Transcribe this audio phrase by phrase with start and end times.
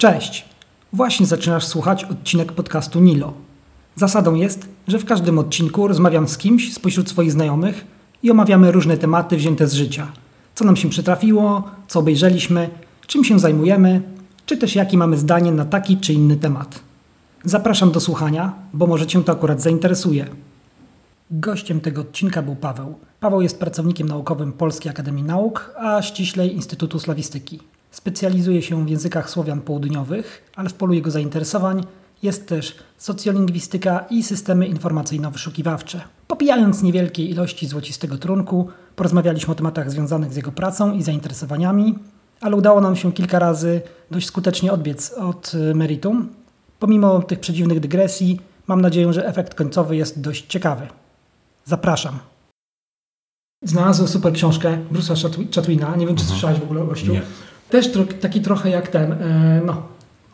[0.00, 0.44] Cześć!
[0.92, 3.32] Właśnie zaczynasz słuchać odcinek podcastu Nilo.
[3.96, 7.84] Zasadą jest, że w każdym odcinku rozmawiam z kimś spośród swoich znajomych
[8.22, 10.12] i omawiamy różne tematy wzięte z życia.
[10.54, 12.70] Co nam się przytrafiło, co obejrzeliśmy,
[13.06, 14.02] czym się zajmujemy,
[14.46, 16.80] czy też jaki mamy zdanie na taki czy inny temat.
[17.44, 20.26] Zapraszam do słuchania, bo może Cię to akurat zainteresuje.
[21.30, 22.94] Gościem tego odcinka był Paweł.
[23.20, 27.60] Paweł jest pracownikiem naukowym Polskiej Akademii Nauk, a ściślej Instytutu Slawistyki.
[27.90, 31.84] Specjalizuje się w językach Słowian Południowych, ale w polu jego zainteresowań
[32.22, 36.00] jest też socjolingwistyka i systemy informacyjno-wyszukiwawcze.
[36.26, 41.98] Popijając niewielkiej ilości złocistego trunku, porozmawialiśmy o tematach związanych z jego pracą i zainteresowaniami,
[42.40, 46.28] ale udało nam się kilka razy dość skutecznie odbiec od y, meritum.
[46.78, 50.86] Pomimo tych przedziwnych dygresji, mam nadzieję, że efekt końcowy jest dość ciekawy.
[51.64, 52.18] Zapraszam.
[53.64, 55.96] Znalazłem super książkę Bruce'a Chatwina.
[55.96, 57.12] Nie wiem, czy słyszałeś w ogóle o gościu.
[57.12, 57.22] Nie.
[57.70, 59.82] Też tro, taki trochę jak ten, e, no,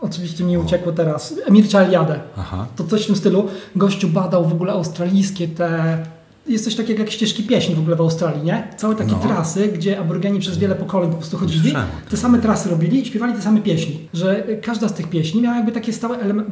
[0.01, 2.21] oczywiście mi uciekło teraz, Emir Chaliade.
[2.39, 2.67] Aha.
[2.77, 3.49] To coś w tym stylu.
[3.77, 5.99] Gościu badał w ogóle australijskie te...
[6.49, 8.69] Jest coś takiego jak ścieżki pieśni w ogóle w Australii, nie?
[8.77, 9.19] Całe takie No.
[9.19, 13.07] trasy, gdzie aborygeni przez wiele pokoleń po prostu chodzili, Słyszałem te same trasy robili i
[13.07, 13.99] śpiewali te same pieśni.
[14.15, 16.45] Że każda z tych pieśni miała jakby takie stałe, eleme-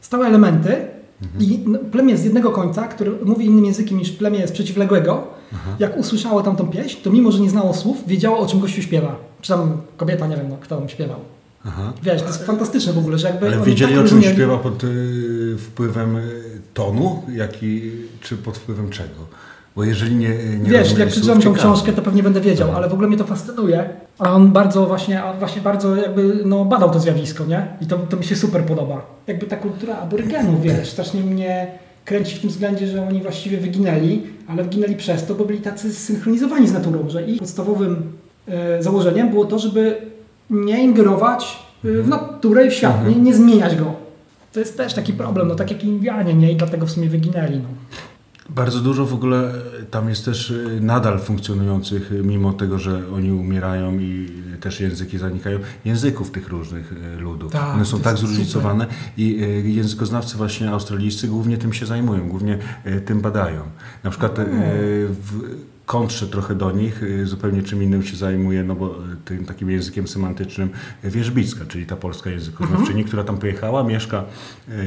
[0.00, 0.76] stałe elementy
[1.22, 1.44] Mhm.
[1.44, 5.26] i no, plemię z jednego końca, które mówi innym językiem niż plemię z przeciwległego,
[5.78, 9.16] jak usłyszało tamtą pieśń, to mimo, że nie znało słów, wiedziało o czym gościu śpiewa.
[9.40, 11.18] Czy tam kobieta, nie wiem, no, kto tam śpiewał.
[11.68, 11.92] Aha.
[12.02, 14.58] Wiesz, to jest fantastyczne w ogóle, że jakby Ale wiedzieli tak o czym rozumieli- śpiewa
[14.58, 16.20] pod y, wpływem y,
[16.74, 19.26] tonu, jaki, czy pod wpływem czego?
[19.76, 22.92] Bo jeżeli nie, nie Wiesz, jak przeczytam tą książkę, to pewnie będę wiedział, ale w
[22.92, 23.88] ogóle mnie to fascynuje.
[24.18, 27.66] A on bardzo właśnie, a właśnie bardzo jakby no, badał to zjawisko, nie?
[27.80, 29.06] I to, to mi się super podoba.
[29.26, 31.66] Jakby ta kultura aborygenów, wiesz, strasznie mnie
[32.06, 35.94] kręci w tym względzie, że oni właściwie wyginęli, ale wyginęli przez to, bo byli tacy
[35.94, 38.12] zsynchronizowani z naturą, że ich podstawowym
[38.48, 39.96] e, założeniem było to, żeby
[40.50, 43.94] nie ingerować e, w naturę i w świat, nie, nie zmieniać go.
[44.52, 46.52] To jest też taki problem, no tak jak Indianie, nie?
[46.52, 47.68] I dlatego w sumie wyginęli, no.
[48.48, 53.02] Bardzo dużo w ogóle y, tam jest też y, nadal funkcjonujących, y, mimo tego, że
[53.14, 54.30] oni umierają i
[54.60, 57.52] też języki zanikają, języków tych różnych ludów.
[57.52, 58.86] Tak, One są tak zróżnicowane
[59.16, 62.58] i y, językoznawcy właśnie australijscy głównie tym się zajmują, głównie
[63.06, 63.62] tym badają.
[64.04, 64.44] Na przykład y,
[65.08, 69.44] w kontrze trochę do nich, y, zupełnie czym innym się zajmuje, no bo y, tym
[69.44, 70.70] takim językiem semantycznym
[71.04, 74.24] y, Wierzbicka, czyli ta polska językoznawczyni, która tam pojechała, mieszka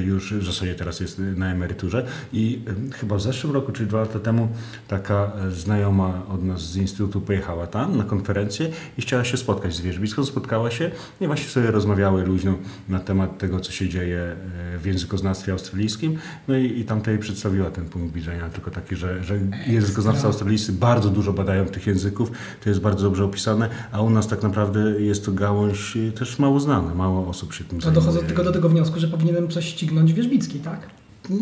[0.06, 2.62] już, w zasadzie teraz jest na emeryturze i
[2.94, 4.48] chyba w zeszłym roku, czyli dwa lata temu,
[4.88, 9.82] taka znajoma od nas z Instytutu pojechała tam na konferencję i chciała się spotkać z
[9.82, 12.56] Wierzbicką, spotkała się i właśnie sobie rozmawiały luźno
[12.90, 14.36] na temat tego, co się dzieje
[14.82, 16.18] w językoznawstwie australijskim,
[16.48, 20.89] no i, i tamtej przedstawiła ten punkt widzenia, tylko taki, że, że językoznawcy australijscy bardzo
[20.98, 22.32] dużo badają tych języków,
[22.64, 26.40] to jest bardzo dobrze opisane, a u nas tak naprawdę jest to gałąź y, też
[26.40, 28.06] mało znana, mało osób się tym To zajmuje.
[28.06, 30.80] dochodzę tylko do tego wniosku, że powinienem coś ścignąć Wierzbickiej, tak?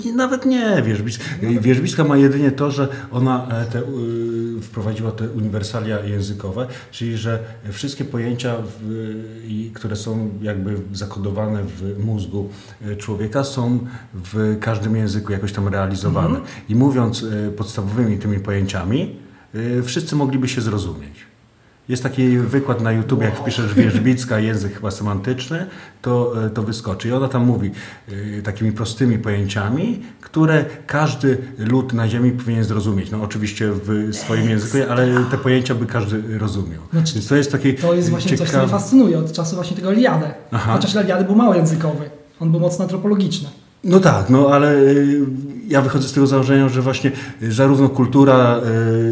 [0.05, 1.19] Nie, nawet nie, Wierzbic,
[1.61, 7.39] Wierzbicka ma jedynie to, że ona e, te, y, wprowadziła te uniwersalia językowe, czyli że
[7.71, 9.13] wszystkie pojęcia, w,
[9.47, 12.49] i, które są jakby zakodowane w mózgu
[12.85, 13.79] e, człowieka, są
[14.13, 16.39] w każdym języku jakoś tam realizowane.
[16.69, 19.15] I mówiąc e, podstawowymi tymi pojęciami,
[19.83, 21.27] wszyscy mogliby się zrozumieć.
[21.89, 25.65] Jest taki wykład na YouTube, jak wpiszesz wierzbicka, język chyba semantyczny,
[26.01, 27.07] to, e, to wyskoczy.
[27.07, 27.71] I ona tam mówi
[28.37, 33.11] e, takimi prostymi pojęciami, które każdy lud na ziemi powinien zrozumieć.
[33.11, 36.81] No oczywiście w swoim języku, ale te pojęcia by każdy rozumiał.
[36.91, 39.75] Znaczy, Więc to jest taki To jest właśnie coś, co mnie fascynuje od czasu właśnie
[39.75, 40.33] tego Eliadę.
[40.51, 40.73] Aha.
[40.73, 42.09] Chociaż Eliady był mało językowy.
[42.39, 43.49] On był mocno antropologiczny.
[43.83, 44.75] No tak, no ale
[45.67, 47.11] ja wychodzę z tego założenia, że właśnie
[47.43, 48.61] y, zarówno kultura,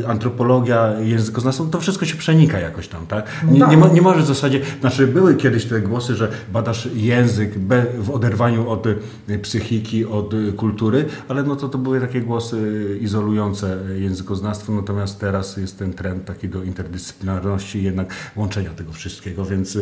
[0.01, 3.25] y, antropologia, językoznawstwo, to wszystko się przenika jakoś tam, tak?
[3.45, 3.69] No Nie, tak.
[3.71, 7.51] nie, mo- nie może w zasadzie, znaczy były kiedyś te głosy, że badasz język
[7.99, 12.57] w oderwaniu od y, psychiki, od kultury, ale no to to były takie głosy
[13.01, 19.77] izolujące językoznawstwo, natomiast teraz jest ten trend taki do interdyscyplinarności jednak łączenia tego wszystkiego, więc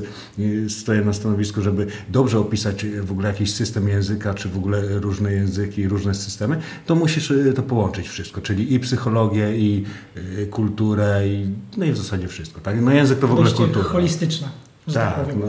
[0.69, 5.31] stoję na stanowisku, żeby dobrze opisać w ogóle jakiś system języka, czy w ogóle różne
[5.33, 9.83] języki, różne systemy, to musisz y, to połączyć wszystko, czyli i psychologię, i
[10.38, 12.62] y, kulturę, i, no i w zasadzie wszystko.
[12.62, 12.81] Tak?
[12.81, 13.86] No język to w ogóle kultura.
[13.86, 14.48] holistyczne,
[14.88, 15.39] że tak, Tak, powiem.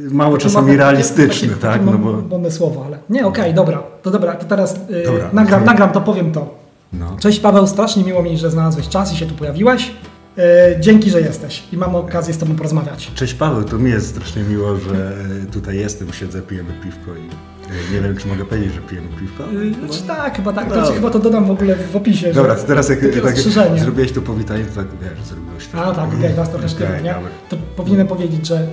[0.00, 1.72] no, mało czasami modne- realistyczne, takie- tak?
[1.80, 2.98] takie No bo, modne słowo, ale...
[3.10, 3.82] Nie, okej, dobra.
[4.02, 5.30] To dobra, to teraz y, Dobra.
[5.32, 6.54] nagram, nagram to, powiem to.
[6.92, 7.16] no.
[7.20, 9.90] Cześć Paweł, strasznie miło mi, że znalazłeś czas i się tu pojawiłeś.
[10.38, 13.10] Y, dzięki, że jesteś i mam okazję z Tobą porozmawiać.
[13.14, 15.12] Cześć Paweł, to mi jest strasznie miło, że
[15.52, 17.53] tutaj jestem, siedzę, pijemy piwko i y,
[17.92, 19.44] nie wiem, czy mogę powiedzieć, że pijemy piwko.
[19.52, 20.86] Y, Znaczy tak, chyba tak.
[20.86, 22.32] Ci, chyba to dodam w ogóle w opisie.
[22.32, 23.38] Dobra, to teraz jak tak
[23.78, 25.84] zrobiłeś to powitanie, to tak wiesz, zrobigoś to.
[25.84, 27.14] A tak, okej, was trochę sztywno, Okej, nie?
[27.48, 28.66] To powinienem powiedzieć, że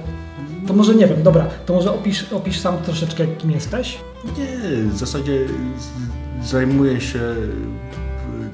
[0.67, 3.97] To może nie wiem, dobra, to może opisz, opisz sam troszeczkę, kim jesteś?
[4.37, 5.39] Nie, w zasadzie
[6.43, 7.19] zajmuję się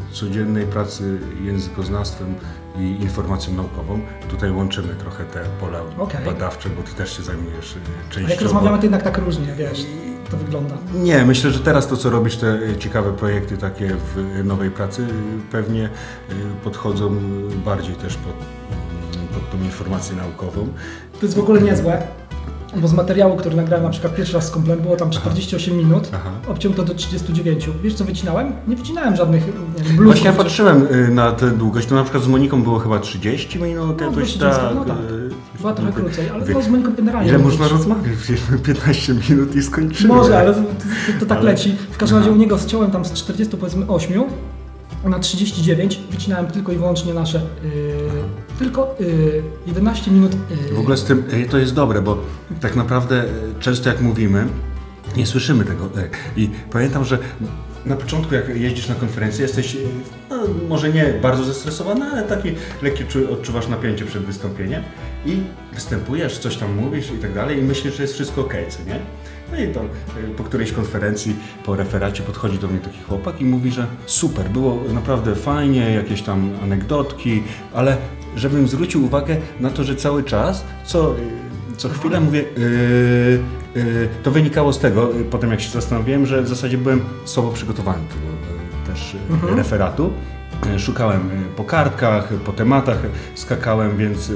[0.10, 2.36] w codziennej pracy językoznawstwem
[2.80, 4.00] i informacją naukową.
[4.30, 6.26] Tutaj łączymy trochę te pola Okej.
[6.26, 7.76] badawcze, bo ty też się zajmujesz
[8.10, 8.34] A częściowo.
[8.34, 9.86] jak rozmawiamy, to jednak tak różnie, wiesz,
[10.32, 10.78] to wygląda.
[10.94, 14.72] Nie, myślę, że teraz to, co robisz, te y, ciekawe projekty takie w y, nowej
[14.72, 15.08] pracy,
[15.52, 15.90] pewnie
[16.64, 17.16] podchodzą
[17.66, 20.68] bardziej też pod, mm, pod tą informację naukową.
[21.20, 22.08] To jest w ogóle niezłe,
[22.82, 26.10] bo z materiału, który nagrałem na przykład pierwszy raz z komplem, było tam 48 minut,
[26.14, 26.30] Aha.
[26.48, 27.70] obciął to do 39.
[27.84, 28.52] Wiesz co wycinałem?
[28.68, 29.44] Nie wycinałem żadnych
[29.76, 30.04] bluesów.
[30.06, 33.60] Właśnie ja patrzyłem y, na tę długość, to na przykład z Moniką było chyba 30
[33.60, 34.76] minut, No, jakoś 30, tak.
[34.76, 34.98] no tak.
[34.98, 35.30] y,
[35.60, 37.30] Była trochę krócej, ale no z Moniką generalnie.
[37.30, 38.18] Ile można rozmawiać?
[38.24, 40.14] Przecież 15 minut i skończymy.
[40.14, 41.76] Może, ale to, to, to tak Ale- leci.
[41.92, 42.38] W każdym razie Aha.
[42.38, 44.24] u niego zciąłem tam z 40 powiedzmy 8
[45.04, 47.72] na 39 wycinałem tylko i wyłącznie nasze yy,
[48.60, 50.32] tylko yy, 11 minut
[50.70, 52.18] yy, W ogóle z tym y, to jest dobre, bo
[52.62, 53.28] tak naprawdę y,
[53.60, 54.48] często jak mówimy,
[55.18, 55.86] nie słyszymy tego.
[55.86, 57.18] y, I pamiętam, że
[57.86, 59.78] na początku jak jeździsz na konferencję, jesteś
[60.30, 60.38] no,
[60.70, 62.52] może nie bardzo zestresowany, ale taki
[62.82, 64.84] lekki czu- odczuwasz napięcie przed wystąpieniem
[65.26, 65.42] i
[65.74, 69.00] występujesz, coś tam mówisz i tak dalej i myślisz, że jest wszystko okej, co nie?
[69.52, 69.90] No i tam y,
[70.38, 71.36] po którejś konferencji,
[71.66, 76.22] po referacie podchodzi do mnie taki chłopak i mówi, że super, było naprawdę fajnie, jakieś
[76.22, 77.98] tam anegdotki, ale
[78.36, 81.18] żebym zwrócił uwagę na to, że cały czas, co, y,
[81.78, 82.44] co chwilę mówię,
[83.76, 87.50] yy, to wynikało z tego, y, potem jak się zastanowiłem, że w zasadzie byłem słabo
[87.52, 88.26] przygotowany do tego
[88.84, 89.56] y, też y, Mhm.
[89.58, 90.12] referatu.
[90.66, 92.98] Y, Szukałem y, po kartkach, po tematach
[93.36, 94.32] skakałem, więc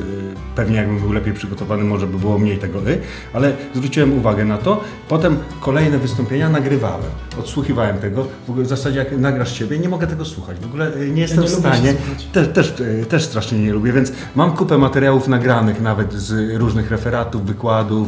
[0.56, 3.00] pewnie jakbym był lepiej przygotowany, może by było mniej tego y,
[3.34, 4.84] ale zwróciłem uwagę na to.
[5.10, 8.28] Potem kolejne wystąpienia nagrywałem, odsłuchiwałem tego.
[8.48, 10.58] W ogóle w zasadzie jak nagrasz siebie, nie mogę tego słuchać.
[10.60, 11.94] W ogóle nie jestem nie w stanie.
[12.34, 12.74] Też, też,
[13.10, 18.08] też strasznie nie lubię, więc mam kupę materiałów nagranych nawet z różnych referatów, wykładów,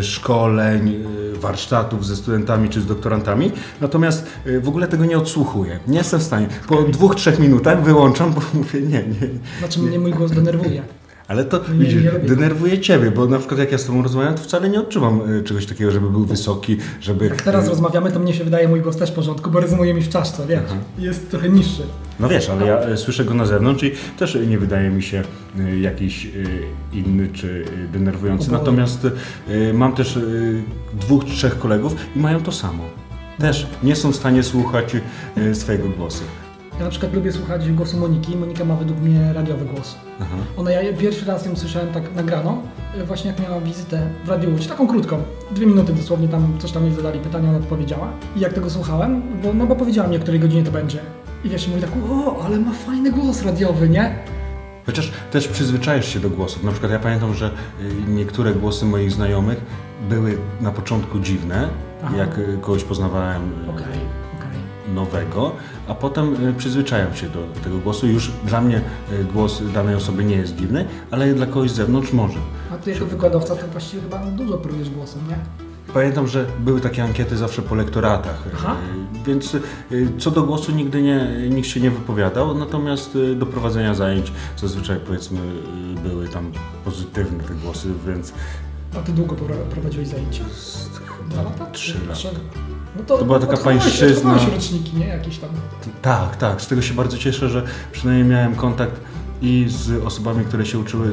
[0.00, 1.04] szkoleń,
[1.40, 3.52] warsztatów ze studentami czy z doktorantami.
[3.80, 4.26] Natomiast
[4.60, 5.78] w ogóle tego nie odsłuchuję.
[5.88, 6.46] Nie jestem w stanie.
[6.68, 9.28] Po dwóch, trzech minutach wyłączam, bo mówię nie, nie.
[9.58, 10.82] Znaczy mnie mój głos denerwuje.
[11.28, 14.34] Ale to Nie, widzisz, nie denerwuje ciebie, bo na przykład jak ja z tobą rozmawiam,
[14.34, 17.24] to wcale nie odczuwam y, czegoś takiego, żeby był wysoki, żeby...
[17.24, 20.02] Jak teraz rozmawiamy, to mnie się wydaje mój głos też w porządku, bo rezonuje mi
[20.02, 20.60] w czaszce, wiesz.
[20.98, 21.82] Jest trochę niższy.
[22.20, 25.22] No wiesz, ale ja y, słyszę go na zewnątrz i też nie wydaje mi się
[25.58, 26.28] y, jakiś
[26.92, 28.52] inny czy denerwujący.
[28.52, 29.06] Natomiast
[29.74, 30.18] mam też
[31.00, 32.84] dwóch, trzech kolegów i mają to samo.
[33.38, 34.96] Też nie są w stanie słuchać
[35.52, 36.24] swojego głosu.
[36.78, 38.36] Ja na przykład lubię słuchać głosu Moniki.
[38.36, 39.96] Monika ma według mnie radiowy głos.
[40.20, 40.36] Aha.
[40.56, 42.62] Ona, ja pierwszy raz ją słyszałem tak nagraną,
[42.94, 46.72] e, właśnie jak miała wizytę w Radiu Łódź, taką krótką, dwie minuty dosłownie, tam coś
[46.72, 48.12] tam jej zadali pytania, ona odpowiedziała.
[48.36, 50.98] I jak tego słuchałem, bo, no bo powiedziała mi, o której godzinie to będzie.
[51.44, 54.18] I wiesz, mówi tak, o, ale ma fajny głos radiowy, nie?
[54.86, 56.64] Chociaż też przyzwyczajasz się do głosów.
[56.64, 59.60] Na przykład ja pamiętam, że y, niektóre głosy moich znajomych
[60.08, 61.68] były na początku dziwne,
[62.04, 62.16] Aha.
[62.16, 64.25] jak y, kogoś poznawałem y, okej.
[64.94, 65.52] Nowego,
[65.88, 68.06] a potem y, przyzwyczajam się do tego głosu.
[68.06, 68.80] Już dla mnie
[69.12, 72.38] y, głos danej osoby nie jest dziwny, ale dla kogoś z zewnątrz może.
[72.72, 75.36] A ty jako wykładowca to właściwie chyba dużo prujesz głosem, nie?
[75.94, 78.76] Pamiętam, że były takie ankiety zawsze po lektoratach, Aha.
[79.14, 79.56] y, więc
[80.18, 85.38] co do głosu nigdy nie, nikt się nie wypowiadał, natomiast do prowadzenia zajęć zazwyczaj powiedzmy
[86.02, 86.52] były tam
[86.84, 88.32] pozytywne te głosy, więc
[88.98, 90.44] A ty długo pro- prowadziłeś zajęcia?
[91.30, 91.66] Dwa lata?
[91.72, 92.20] trzy lata.
[92.96, 94.30] No to, To była taka pańszczyzna.
[94.34, 95.06] odchowałeś roczniki, nie?
[95.06, 95.50] Jakieś tam.
[96.02, 96.62] Tak, tak.
[96.62, 99.00] Z tego się bardzo cieszę, że przynajmniej miałem kontakt
[99.42, 101.12] i z osobami, które się uczyły.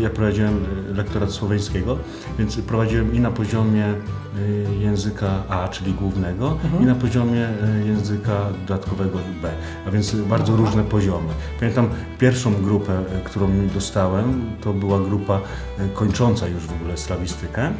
[0.00, 1.98] Ja prowadziłem y, lektorat słoweńskiego,
[2.38, 6.82] więc prowadziłem i na poziomie y, języka A, czyli głównego, Mhm.
[6.82, 7.48] i na poziomie
[7.84, 8.32] y, języka
[8.66, 9.50] dodatkowego B,
[9.86, 11.28] a więc bardzo różne poziomy.
[11.60, 11.88] Pamiętam
[12.18, 15.40] pierwszą grupę, którą dostałem, to była grupa
[15.94, 17.70] kończąca już w ogóle slawistykę.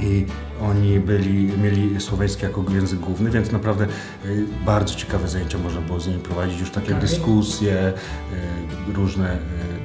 [0.00, 0.26] I
[0.62, 3.86] oni byli, mieli słoweński jako język główny, więc naprawdę
[4.24, 6.60] y, bardzo ciekawe zajęcia można było z nimi prowadzić.
[6.60, 7.00] Już takie Okej.
[7.00, 7.92] dyskusje,
[8.90, 9.38] y, różne y,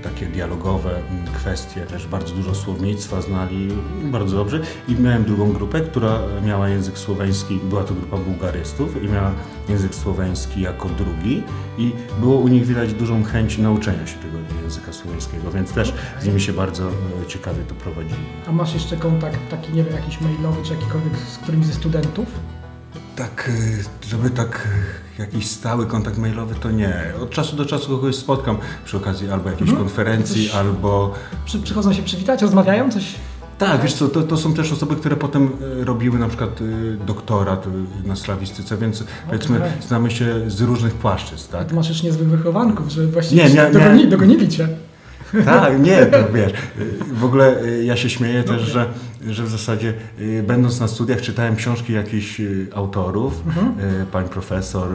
[0.09, 3.67] takie dialogowe mm, kwestie, też bardzo dużo słownictwa znali,
[4.03, 4.61] bardzo dobrze.
[4.87, 9.31] I miałem drugą grupę, która miała język słoweński, była to grupa bułgarystów i miała
[9.69, 11.43] język słoweński jako drugi
[11.77, 16.25] i było u nich widać dużą chęć nauczenia się tego języka słoweńskiego, więc też z
[16.25, 18.19] nimi się bardzo y, ciekawie to prowadziło.
[18.47, 22.27] A masz jeszcze kontakt taki, nie wiem, jakiś mailowy czy jakikolwiek z którymś ze studentów?
[23.17, 23.49] Tak,
[24.03, 24.67] y, żeby tak
[25.19, 26.93] y, jakiś stały kontakt mailowy, to nie.
[27.21, 29.87] Od czasu do czasu kogoś spotkam przy okazji albo jakiejś Mhm.
[29.87, 31.13] konferencji, Coś- albo...
[31.45, 33.03] Przy, przychodzą się przywitać, rozmawiają, coś?
[33.57, 35.49] Tak, wiesz co, to, to są też osoby, które potem
[35.81, 36.59] y, robiły na przykład
[37.07, 37.65] doktorat
[38.05, 41.67] na slawistyce, więc powiedzmy znamy się z różnych płaszczyzn, tak?
[41.67, 44.67] Ty masz już niezłych wychowanków, że właściwie Nie, mia- dogoni, miałem- dogonili cię.
[45.45, 46.53] Tak, nie, to wiesz.
[47.13, 48.85] W ogóle y, ja się śmieję też, że,
[49.29, 53.75] że w zasadzie y, będąc na studiach czytałem książki jakichś y, autorów, mhm.
[54.11, 54.89] pań profesor,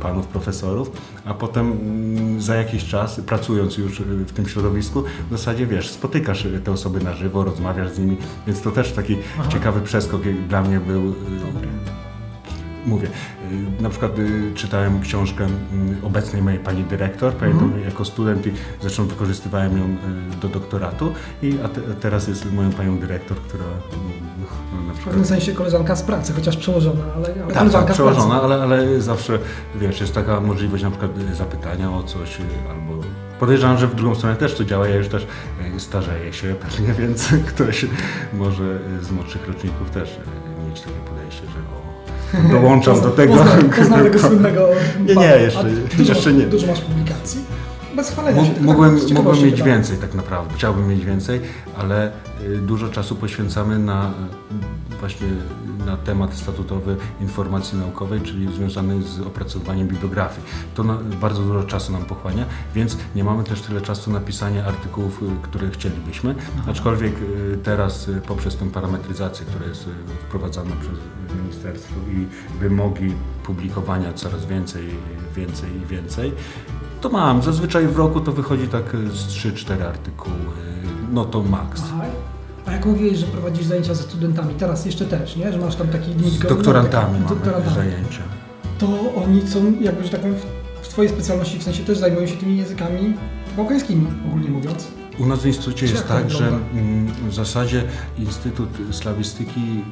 [0.00, 0.90] panów profesorów,
[1.24, 6.46] a potem mm, za jakiś czas, pracując już w tym środowisku, w zasadzie wiesz, spotykasz
[6.64, 9.48] te osoby na żywo, rozmawiasz z nimi, więc to też taki Aha.
[9.48, 11.14] ciekawy przeskok dla mnie był.
[11.46, 11.68] Dobry
[12.86, 13.08] mówię,
[13.80, 17.84] na przykład y, czytałem książkę mm, obecnej mojej pani dyrektor, pamiętam mhm.
[17.84, 22.72] jako student i zresztą wykorzystywałem ją y, do doktoratu i a te, teraz jest moją
[22.72, 25.00] panią dyrektor, która no, na przykład...
[25.00, 29.00] W pewnym sensie koleżanka z pracy, chociaż przełożona, ale, ale tak, tak, przełożona, ale, ale
[29.00, 29.38] zawsze,
[29.74, 32.38] wiesz, jest taka możliwość na przykład zapytania o coś
[32.70, 32.94] albo
[33.40, 34.88] Podejrzewam, że w drugą stronę też to działa.
[34.88, 35.26] Ja już też
[35.78, 37.86] starzeję się pewnie, więc ktoś
[38.32, 40.18] może z młodszych roczników też
[40.68, 41.13] mieć takie
[42.50, 43.34] dołączam do tego.
[43.76, 44.68] Poznam, tego słynnego
[45.06, 45.64] Nie, nie, jeszcze,
[45.96, 46.46] dużo, jeszcze nie.
[46.46, 47.40] Dużo masz publikacji?
[47.96, 48.52] Bez chwalenia się.
[48.60, 50.54] Mógłbym, mógłbym mieć więcej tak naprawdę.
[50.54, 51.40] Chciałbym mieć więcej,
[51.78, 55.26] ale y, dużo czasu poświęcamy na y, właśnie
[55.86, 60.46] na temat statutowy informacji naukowej, czyli związany z opracowywaniem bibliografii.
[60.74, 64.64] To na, bardzo dużo czasu nam pochłania, więc nie mamy też tyle czasu na pisanie
[64.64, 66.34] artykułów, y, które chcielibyśmy.
[66.70, 67.14] Aczkolwiek
[67.62, 69.88] teraz poprzez tę parametryzację, która jest
[70.28, 70.98] wprowadzana przez
[71.42, 72.26] ministerstwo i
[72.60, 74.88] wymogi publikowania coraz więcej,
[75.36, 76.32] więcej i więcej,
[77.04, 77.42] to mam.
[77.42, 80.36] Zazwyczaj w roku to wychodzi tak z 3-4 artykuły,
[81.12, 81.82] no to maks.
[81.84, 82.04] Aha.
[82.66, 85.52] A jak mówiłeś, że prowadzisz zajęcia ze studentami, teraz jeszcze też, nie?
[85.52, 86.30] Że masz tam taki.
[86.30, 87.74] Z doktorantami no, doktorantami.
[87.74, 88.22] zajęcia.
[88.78, 90.36] To oni są, jakby, że tak powiem,
[90.82, 93.14] w Twojej specjalności, w sensie też zajmują się tymi językami
[93.56, 94.88] bałkańskimi, ogólnie mówiąc.
[95.18, 97.82] U nas w Instytucie jest tak, że mm, w zasadzie
[98.18, 99.84] Instytut Slawistyki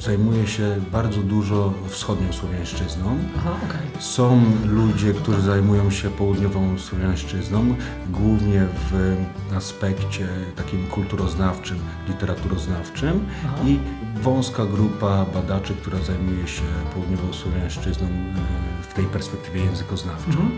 [0.00, 3.18] zajmuje się bardzo dużo wschodnią słowiańszczyzną.
[3.36, 4.02] Aha, okay.
[4.02, 7.74] Są ludzie, którzy zajmują się południową słowiańszczyzną,
[8.10, 9.16] głównie w
[9.56, 11.78] aspekcie takim kulturoznawczym,
[12.08, 13.56] literaturoznawczym Aha.
[13.66, 13.78] i
[14.22, 16.62] wąska grupa badaczy, która zajmuje się
[16.94, 20.32] południową słowiańszczyzną e, w tej perspektywie językoznawczej.
[20.32, 20.50] Mhm.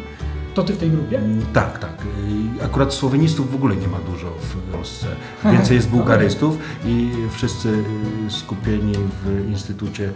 [0.54, 1.21] To ty w tej grupie?
[1.52, 1.97] Tak, tak.
[2.64, 5.06] Akurat słowenistów w ogóle nie ma dużo w Polsce.
[5.52, 7.68] Więcej jest bułgarystów i wszyscy
[8.26, 8.94] y, skupieni
[9.25, 10.12] w instytucie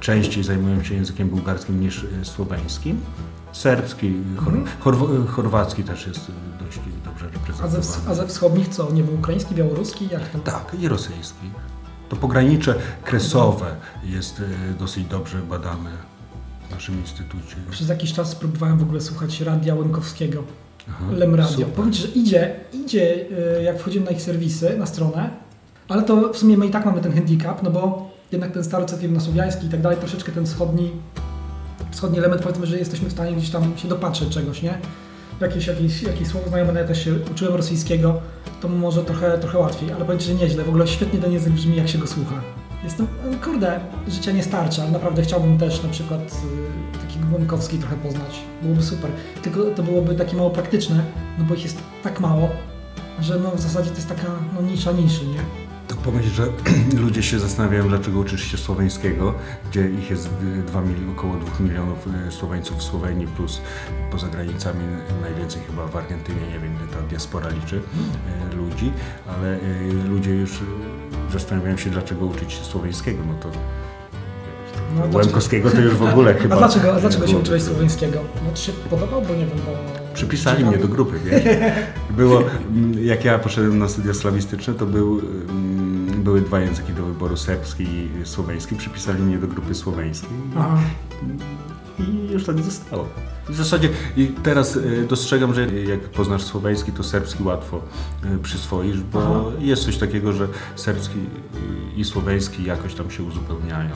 [0.00, 3.00] częściej zajmują się językiem bułgarskim niż y, słoweńskim.
[3.52, 4.54] Serbski, chor
[4.94, 5.26] mhm.
[5.26, 6.32] chorwacki też jest
[6.64, 7.78] dość dobrze reprezentowany.
[7.78, 8.92] A ze, a ze wschodnich co?
[8.92, 10.08] Nie był ukraiński, białoruski?
[10.12, 10.38] Jak to?
[10.38, 11.50] Tak, i rosyjski.
[12.08, 14.44] To pogranicze kresowe jest y,
[14.78, 16.13] dosyć dobrze badane
[16.74, 17.56] w naszym instytucie.
[17.70, 20.42] Przez jakiś czas próbowałem w ogóle słuchać Radia Łękowskiego.
[20.88, 21.66] Aha, Lem Radio.
[21.66, 23.26] Powiem Ci, że idzie, idzie,
[23.58, 25.30] e, jak wchodzimy na ich serwisy, na stronę,
[25.88, 28.86] ale to w sumie my i tak mamy ten handicap, no bo jednak ten stary
[29.20, 30.90] słowiański i tak dalej, troszeczkę ten wschodni,
[31.90, 34.78] wschodni element, powiedzmy, że jesteśmy w stanie gdzieś tam się dopatrzeć czegoś, nie?
[35.40, 38.20] Jakieś, jakieś, jakieś słowo znajome, no ja też się uczyłem rosyjskiego,
[38.60, 41.52] to może trochę, trochę łatwiej, ale powiem Ci, że nieźle, w ogóle świetnie ten język
[41.52, 42.40] brzmi, jak się go słucha.
[42.84, 43.06] Jestem,
[43.44, 48.40] kurde, życia nie starczy, ale naprawdę chciałbym też na przykład y, taki Głąkowski trochę poznać.
[48.62, 49.10] Byłoby super.
[49.42, 51.04] Tylko to byłoby takie mało praktyczne,
[51.38, 52.48] no bo ich jest tak mało,
[53.20, 55.63] że no w zasadzie to jest taka no, nisza niszy, nie?
[55.88, 56.46] To pomyśl, że
[57.04, 59.34] ludzie się zastanawiają, dlaczego uczysz się słoweńskiego,
[59.70, 60.28] gdzie ich jest
[60.66, 63.60] 2 mil, około 2 milionów y, Słoweńców w Słowenii, plus
[64.10, 64.84] poza granicami
[65.22, 67.76] najwięcej chyba w Argentynie, nie wiem ile ta diaspora liczy
[68.52, 68.92] y, ludzi,
[69.28, 69.58] ale
[70.08, 70.60] ludzie już
[71.32, 73.50] zastanawiałem się, dlaczego uczyć się słoweńskiego, no to
[74.96, 76.56] no, Łemkowskiego to już w ogóle chyba...
[76.56, 78.18] A dlaczego, a dlaczego się uczyłeś słoweńskiego?
[78.44, 79.72] No to się podobał, bo nie wiem, bo...
[80.14, 81.42] Przypisali mnie do grupy, wiesz.
[82.16, 85.73] Było, mm, jak ja poszedłem na studia slawistyczne, to był, mm,
[86.24, 88.76] były dwa języki do wyboru, serbski i słoweński.
[88.76, 90.30] Przypisali mnie do grupy słoweńskiej.
[90.58, 90.78] Aha.
[91.98, 93.08] I już tak zostało.
[93.48, 93.88] W zasadzie
[94.42, 97.82] teraz e, dostrzegam, że jak poznasz słoweński, to serbski łatwo
[98.24, 99.56] e, przyswoisz, bo Aha.
[99.58, 101.18] jest coś takiego, że serbski
[101.96, 103.90] i słoweński jakoś tam się uzupełniają.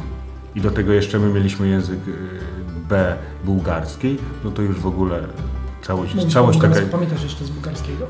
[0.55, 5.29] I do tego jeszcze my mieliśmy język e, B bułgarski, no to już w ogóle
[5.89, 6.75] całość, Mówisz całość taka...
[6.93, 8.07] Pamiętasz jeszcze z bułgarskiego?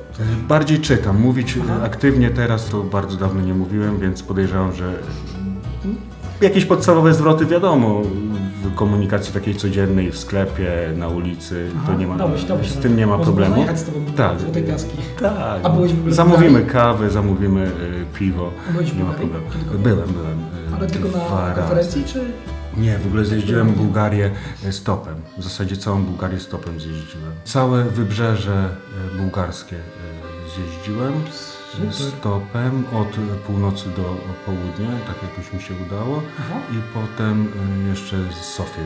[0.49, 1.20] Bardziej czytam.
[1.20, 1.80] Mówić Aha.
[1.85, 4.92] aktywnie teraz to bardzo dawno nie mówiłem, więc podejrzewam, że
[6.40, 8.02] jakieś podstawowe zwroty wiadomo
[8.64, 12.70] w komunikacji takiej codziennej, w sklepie, na ulicy, Aha, to nie ma, dobrze, dobrze.
[12.70, 13.64] z tym nie ma problemu.
[13.75, 14.40] z tobą tak.
[14.40, 14.97] Złotej Piaski.
[15.20, 15.35] Tak.
[15.62, 17.70] A byłeś w ogóle Zamówimy kawę, zamówimy y,
[18.18, 18.50] piwo.
[18.97, 19.47] Nie ma problemu.
[19.78, 20.38] Byłem, byłem.
[20.76, 22.20] Ale tylko na konferencji, czy?
[22.78, 24.30] Nie, w ogóle zjeździłem Bułgarię
[24.64, 25.14] y, stopem.
[25.38, 27.32] W zasadzie całą Bułgarię stopem zjeździłem.
[27.44, 28.68] Całe wybrzeże
[29.14, 29.76] y, bułgarskie
[30.56, 31.12] zjeździłem.
[31.73, 31.92] Super.
[31.92, 33.08] stopem od
[33.47, 34.16] północy do
[34.47, 36.23] południa, tak jakoś mi się udało.
[36.38, 36.61] Aha.
[36.73, 37.49] I potem
[37.88, 38.82] jeszcze Sofię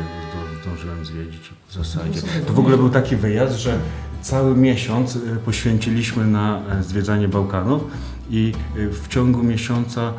[0.63, 2.21] zdążyłem zwiedzić w zasadzie.
[2.41, 3.79] No, to w ogóle był taki wyjazd, że
[4.23, 7.83] cały miesiąc poświęciliśmy na e, zwiedzanie Bałkanów
[8.31, 10.13] i w ciągu miesiąca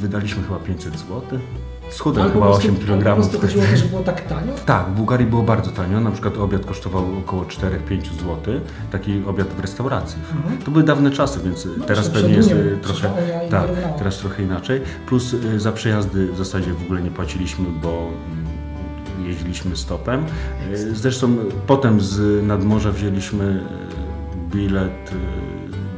[0.00, 1.22] wydaliśmy chyba 500 zł.
[1.90, 3.14] Schudłem chyba prostu- 8 ale Po kg.
[3.14, 4.52] prostu chodziło o to, że było tak tanio?
[4.66, 6.00] Tak, w Bułgarii było bardzo tanio.
[6.00, 8.54] Na przykład obiad kosztował około 4-5 zł.
[8.92, 10.18] Taki obiad w restauracji.
[10.36, 10.58] Mhm.
[10.62, 13.10] To były dawne czasy, więc teraz przed pewnie jest y, trochę.
[13.50, 13.66] Tak,
[13.98, 14.80] teraz trochę inaczej.
[15.06, 18.08] Plus y, za przejazdy w zasadzie w ogóle nie płaciliśmy, bo
[19.18, 20.24] mm, jeździliśmy stopem.
[20.72, 23.64] Y, Zresztą potem z nadmorza wzięliśmy
[24.50, 25.10] bilet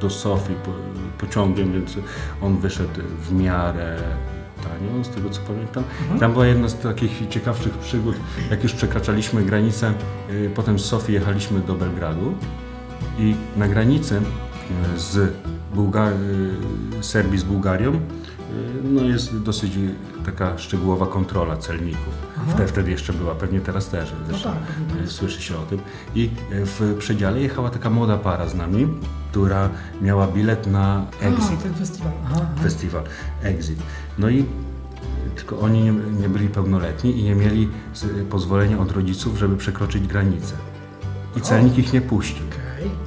[0.00, 1.94] do Sofii po- pociągiem, więc
[2.42, 3.96] on wyszedł w miarę
[4.64, 5.84] tanio, z tego co pamiętam.
[6.20, 8.16] Tam była jedna z takich ciekawszych przygód,
[8.50, 9.92] jak już przekraczaliśmy granicę,
[10.30, 12.34] y, potem z Sofii jechaliśmy do Belgradu
[13.18, 14.20] i na granicy
[14.96, 15.32] z
[15.74, 16.12] Bułga-
[17.00, 17.98] y, Serbii z Bułgarią y,
[18.84, 19.72] no jest dosyć
[20.26, 22.30] taka szczegółowa kontrola celników.
[22.48, 24.12] Wtedy, wtedy jeszcze była, pewnie teraz też.
[24.28, 25.78] Zresztą tak, słyszy się o tym.
[26.14, 28.88] I w przedziale jechała taka młoda para z nami,
[29.30, 29.68] która
[30.02, 32.12] miała bilet na Exit A, ten festiwal.
[32.26, 32.62] Aha, aha.
[32.62, 33.02] festiwal
[33.42, 33.78] Exit.
[34.20, 34.44] No i
[35.36, 37.68] tylko oni nie, nie byli pełnoletni i nie mieli
[38.30, 40.54] pozwolenia od rodziców, żeby przekroczyć granicę.
[41.36, 42.44] I celnik ich nie puścił.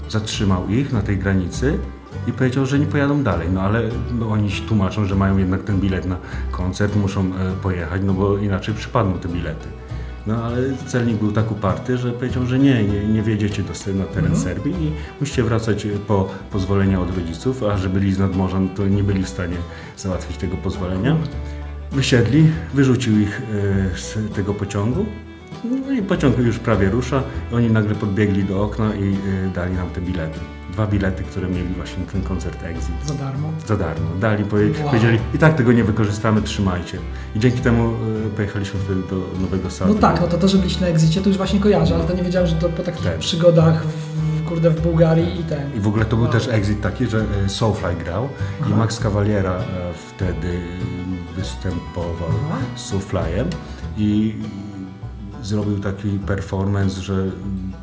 [0.09, 1.79] Zatrzymał ich na tej granicy
[2.27, 3.49] i powiedział, że nie pojadą dalej.
[3.53, 3.81] No ale
[4.19, 6.17] no, oni się tłumaczą, że mają jednak ten bilet na
[6.51, 9.67] koncert, muszą e, pojechać, no bo inaczej przypadną te bilety.
[10.27, 14.05] No ale celnik był tak uparty, że powiedział, że nie, nie, nie wjedziecie do, na
[14.05, 18.69] teren Serbii i musicie wracać po pozwolenia od rodziców, a że byli z nadmorza, no
[18.75, 19.57] to nie byli w stanie
[19.97, 21.17] załatwić tego pozwolenia.
[21.91, 23.41] Wysiedli, wyrzucił ich
[23.93, 25.05] e, z tego pociągu.
[25.63, 27.23] No i pociąg już prawie rusza.
[27.53, 30.39] Oni nagle podbiegli do okna i e, dali nam te bilety.
[30.73, 32.95] Dwa bilety, które mieli właśnie ten koncert Exit.
[33.05, 33.49] Za darmo.
[33.67, 34.09] Za darmo.
[34.19, 34.51] Dali, Wow.
[34.89, 36.97] powiedzieli, i tak tego nie wykorzystamy, trzymajcie.
[37.35, 37.93] I dzięki temu
[38.27, 39.93] e, pojechaliśmy wtedy do Nowego Sadu.
[39.93, 42.13] No tak, no to to, że byliście na Exicie, to już właśnie kojarzę, ale to
[42.15, 43.17] nie wiedziałem, że to po takich Tak.
[43.17, 45.73] przygodach w, kurde w Bułgarii i ten.
[45.77, 46.33] I w ogóle to był Wow.
[46.33, 48.29] też exit taki, że e, Soulfly grał
[48.69, 49.63] i Max Cavaliera e,
[50.15, 50.59] wtedy
[51.35, 52.57] występował Aha.
[52.75, 53.47] z Soulflyem
[53.97, 54.35] i
[55.43, 57.25] zrobił taki performance, że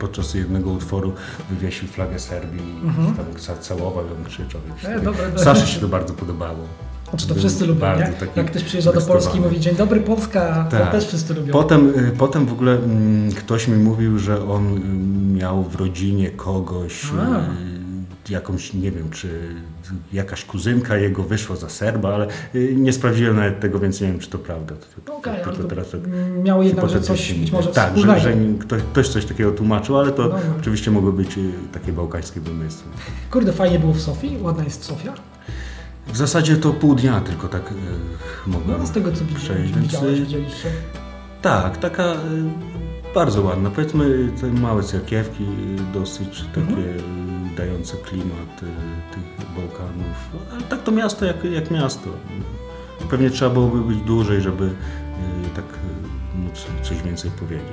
[0.01, 1.13] podczas jednego utworu
[1.51, 4.61] wywiesił flagę Serbii i tam całował ją, krzyczał.
[4.85, 5.39] E, dobre.
[5.39, 6.59] Saszy się to bardzo podobało.
[7.11, 8.13] Znaczy to wszyscy lubią, nie?
[8.37, 9.01] Jak ktoś przyjeżdża do.
[9.01, 10.93] Polski i mówi dzień dobry Polska, to Tak.
[10.93, 11.53] też wszyscy lubią.
[11.53, 14.81] Potem, y, potem w ogóle mm, ktoś mi mówił, że on y,
[15.39, 17.39] miał w rodzinie kogoś, A.
[17.39, 19.55] y, jakąś, nie wiem, czy
[20.13, 24.19] jakaś kuzynka jego wyszła za Serba, ale y, nie sprawdziłem nawet tego, więc nie wiem,
[24.19, 24.75] czy to prawda.
[25.05, 26.01] To, to, ale tylko to teraz tak
[26.43, 30.13] miało jednakże coś hipotetycznie być może Tak, że, że ktoś, ktoś coś takiego tłumaczył, ale
[30.13, 30.41] to No, no.
[30.61, 32.83] oczywiście mogły być y, takie bałkańskie wymysły.
[33.31, 35.13] Kurde, fajnie było w Sofii, ładna jest Sofia.
[36.07, 39.87] W zasadzie to pół dnia tylko tak y, mogłem No z tego co przejść, więc
[39.87, 40.69] widziałeś, widzieliście.
[41.43, 42.15] Tak, taka
[43.15, 43.71] bardzo ładna.
[43.71, 45.45] Powiedzmy te małe cerkiewki,
[45.95, 46.79] dosyć takie Mhm.
[47.53, 48.61] y, dające klimat
[49.15, 50.17] tych Bałkanów.
[50.53, 52.11] Ale tak to miasto jak, jak miasto.
[53.11, 54.71] Pewnie trzeba byłoby być dłużej, żeby y,
[55.57, 57.67] tak y, móc coś więcej powiedzieć.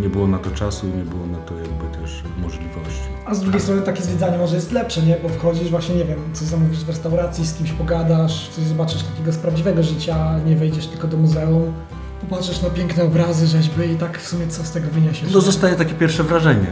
[0.00, 3.08] Nie było na to czasu, nie było na to jakby też możliwości.
[3.26, 5.16] A z drugiej strony takie zwiedzanie może jest lepsze, nie?
[5.22, 9.32] Bo wchodzisz właśnie, nie wiem, coś zamówisz w restauracji, z kimś pogadasz, coś zobaczysz takiego
[9.32, 11.72] z prawdziwego życia, nie wejdziesz tylko do muzeum,
[12.20, 15.32] popatrzysz na piękne obrazy, rzeźby i tak w sumie co z tego wyniesiesz?
[15.34, 16.66] No zostaje takie pierwsze wrażenie.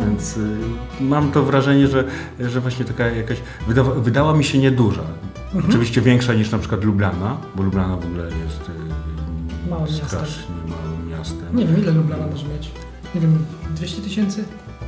[0.00, 0.56] Więc y,
[1.00, 2.04] mam to wrażenie, że,
[2.40, 3.38] że właśnie taka jakaś.
[3.68, 5.02] Wydawa, wydała mi się nieduża.
[5.44, 5.64] Mhm.
[5.70, 11.08] Oczywiście większa niż na przykład Lublana, bo Lublana w ogóle jest y, Małym strasznie małym
[11.10, 11.56] miastem.
[11.56, 12.70] Nie wiem, ile Lublana może mieć?
[13.14, 13.38] Nie wiem,
[13.76, 14.44] 200 tysięcy?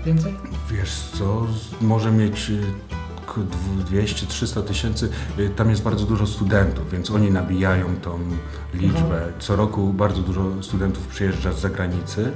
[0.06, 0.34] Więcej?
[0.70, 1.46] Wiesz co,
[1.80, 2.60] może mieć y,
[3.26, 5.08] k- dwu- 200-300 tysięcy.
[5.38, 8.18] Y, Tam jest bardzo dużo studentów, więc oni nabijają tą
[8.74, 9.22] liczbę.
[9.38, 12.32] Co roku bardzo dużo studentów przyjeżdża z zagranicy.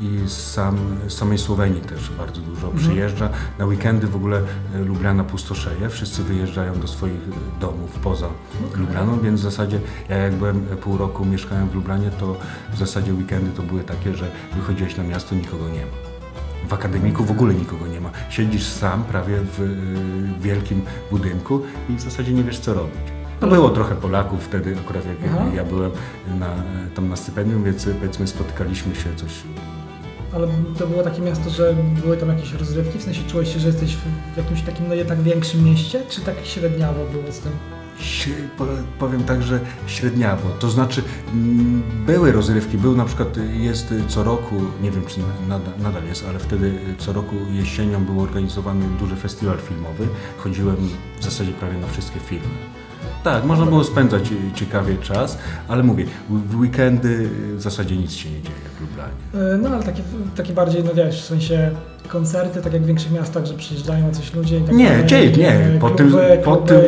[0.00, 0.76] I z sam,
[1.08, 3.28] z samej Słowenii też bardzo dużo przyjeżdża.
[3.58, 4.42] Na weekendy w ogóle
[4.74, 5.88] y, Lubliana pustoszeje.
[5.88, 8.26] Wszyscy wyjeżdżają do swoich y, domów poza
[8.76, 12.36] Lublianą, więc w zasadzie ja jak byłem y, pół roku mieszkałem w Lublanie, to
[12.72, 15.92] w zasadzie weekendy to były takie, że wychodziłeś na miasto, nikogo nie ma.
[16.68, 18.10] W akademiku w ogóle nikogo nie ma.
[18.30, 23.00] Siedzisz sam prawie w y, wielkim budynku i w zasadzie nie wiesz co robić.
[23.40, 25.44] No było trochę Polaków wtedy, akurat jak Aha.
[25.54, 25.90] ja byłem
[26.38, 26.46] na,
[26.94, 29.42] tam na stypendium, więc powiedzmy spotykaliśmy się coś.
[30.32, 33.66] Ale to było takie miasto, że były tam jakieś rozrywki, w sensie czułeś się, że
[33.66, 33.96] jesteś
[34.34, 37.52] w jakimś takim no jednak większym mieście, czy tak średniawo było z tym?
[38.98, 40.48] Powiem tak, że średniawo.
[40.58, 45.72] To znaczy mm, były rozrywki, był na przykład, jest co roku, nie wiem czy nadal,
[45.78, 50.08] nadal jest, ale wtedy co roku jesienią był organizowany duży festiwal filmowy.
[50.38, 50.76] Chodziłem
[51.20, 52.79] w zasadzie prawie na wszystkie filmy.
[53.24, 54.22] Tak, można było spędzać
[54.54, 59.54] ciekawie czas, ale mówię, w weekendy w zasadzie nic się nie dzieje w Lublanie.
[59.54, 60.02] E, No ale takie,
[60.36, 61.70] takie bardziej, no wiesz, w sensie
[62.08, 65.30] koncerty, tak jak w większych miastach, że przyjeżdżają coś ludzie i tak Nie, dalej, dzieje,
[65.30, 65.78] nie.
[65.80, 66.78] Pod tym, pod tym,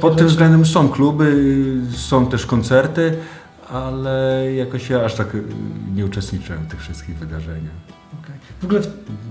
[0.00, 1.34] pod tym względem są kluby,
[1.92, 3.16] są też koncerty,
[3.70, 5.42] ale jakoś ja aż tak y,
[5.94, 7.72] nie uczestniczyłem w tych wszystkich wydarzeniach.
[8.22, 8.34] Okej.
[8.60, 8.80] W ogóle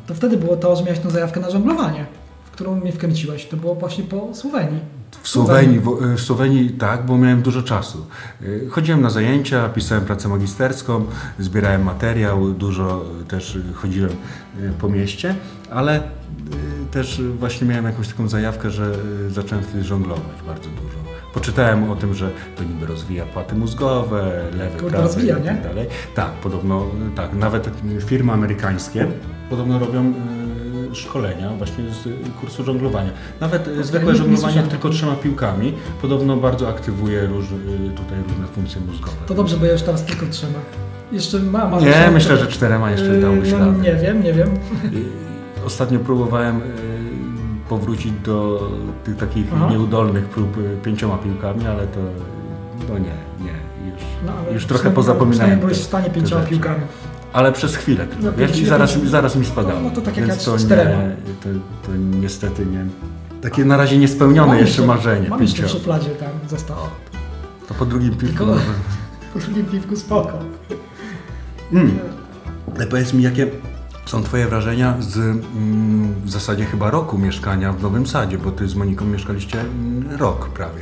[0.07, 2.05] to wtedy było to, że miałeś tą zajawkę na żonglowanie,
[2.45, 3.45] w którą mnie wkręciłeś.
[3.45, 4.79] To było właśnie po Słowenii.
[5.21, 8.05] W Słowenii, w, w Słowenii tak, bo miałem dużo czasu.
[8.41, 11.05] Y, Chodziłem na zajęcia, pisałem pracę magisterską,
[11.39, 14.11] zbierałem materiał, dużo też y, chodziłem
[14.79, 15.35] po mieście,
[15.71, 16.01] ale
[16.91, 18.91] też właśnie miałem jakąś taką zajawkę, że
[19.29, 20.99] zacząłem wtedy żonglować bardzo dużo.
[21.33, 24.45] Poczytałem o tym, że to niby rozwija płaty mózgowe,
[24.77, 25.61] prawy rozwija, i tak nie?
[25.61, 25.87] dalej.
[26.15, 27.33] Tak, podobno tak.
[27.33, 27.69] Nawet
[28.05, 29.07] firmy amerykańskie
[29.49, 30.13] podobno robią
[30.93, 32.07] szkolenia właśnie z
[32.41, 33.09] kursu żonglowania.
[33.39, 38.47] Nawet zwykłe nie- nie żonglowanie tylko trzema piłkami podobno bardzo aktywuje róż, y, tutaj różne
[38.47, 39.17] funkcje mózgowe.
[39.27, 40.59] To dobrze, bo ja już teraz tylko trzema.
[41.11, 41.85] Jeszcze mam, ale...
[41.85, 43.81] Nie, myślę, że czterema jeszcze Yy, dałbyś no, radę.
[43.81, 44.47] Nie wiem, nie wiem.
[44.93, 46.61] Y, Ostatnio próbowałem y,
[47.69, 48.67] powrócić do
[49.03, 49.67] tych takich Aha.
[49.71, 51.99] nieudolnych prób pięcioma piłkami, ale to
[52.89, 53.51] no nie, nie,
[53.91, 55.59] już, No, już trochę pozapominałem.
[55.59, 56.81] byłeś w stanie pięcioma piłkami.
[57.33, 59.79] Ale przez chwilę tylko, No, wiesz, i zaraz, pięć- zaraz mi spadało.
[59.81, 61.49] no to tak jak Więc ja to nie, to,
[61.85, 62.85] to niestety nie.
[63.41, 65.29] Takie na razie niespełnione Mam jeszcze marzenie.
[65.29, 66.89] Mam jeszcze w szufladzie tam zostało.
[67.67, 68.57] To po drugim piłku Tylko-.
[69.33, 70.39] Po drugim piwku spoko.
[71.73, 71.99] Mm.
[72.75, 73.47] Ale powiedz mi, jakie
[74.05, 78.67] są Twoje wrażenia z mm, w zasadzie chyba roku mieszkania w Nowym Sadzie, bo Ty
[78.67, 80.81] z Moniką mieszkaliście mm, rok prawie.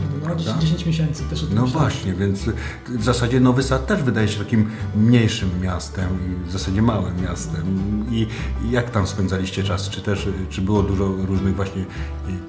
[0.00, 0.44] No, Prawda?
[0.44, 1.88] 10, 10 miesięcy też o tym No myślałem.
[1.90, 2.40] właśnie, więc
[2.88, 6.08] w zasadzie Nowy Sad też wydaje się takim mniejszym miastem
[6.44, 7.64] i w zasadzie małym miastem.
[8.10, 8.26] I
[8.70, 9.88] jak tam spędzaliście czas?
[9.90, 11.84] Czy też, czy było dużo różnych właśnie,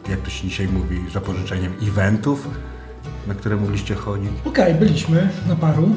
[0.09, 2.47] jak to się dzisiaj mówi, za pożyczeniem eventów,
[3.27, 4.29] na które mogliście chodzić?
[4.45, 5.89] Okej, byliśmy na paru.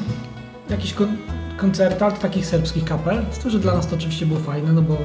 [0.69, 1.17] Jakieś kon-
[1.57, 3.25] to takich serbskich kapel.
[3.31, 4.97] Z tym, że dla nas to oczywiście było fajne, no bo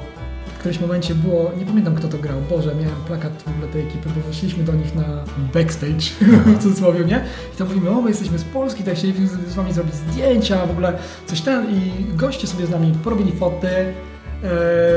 [0.67, 4.09] którymś momencie było, nie pamiętam kto to grał, Boże, miałem plakat w ogóle tej ekipy,
[4.09, 5.25] bo szliśmy do nich na
[5.55, 6.07] backstage,
[6.59, 7.25] w cudzysłowie, nie?
[7.55, 10.71] I tam mówimy, o, my jesteśmy z Polski, tak chcieliśmy z wami zrobić zdjęcia, w
[10.71, 10.93] ogóle
[11.27, 13.95] coś ten i goście sobie z nami porobili foty, e,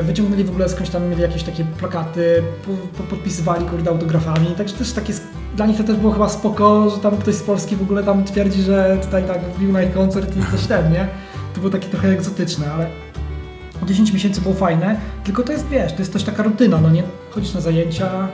[0.04, 4.76] wyciągnęli w ogóle skądś tam mieli jakieś takie plakaty, po, po, podpisywali kurde autografami, także
[4.76, 5.14] też takie,
[5.56, 8.24] dla nich to też było chyba spoko, że tam ktoś z Polski w ogóle tam
[8.24, 11.08] twierdzi, że tutaj tak wbił na ich koncert i coś ten, nie?
[11.54, 13.09] To było takie trochę egzotyczne, ale
[13.86, 17.04] 10 miesięcy było fajne, tylko to jest, wiesz, to jest też taka rutyna, no nie?
[17.32, 18.28] Chodzisz na zajęcia,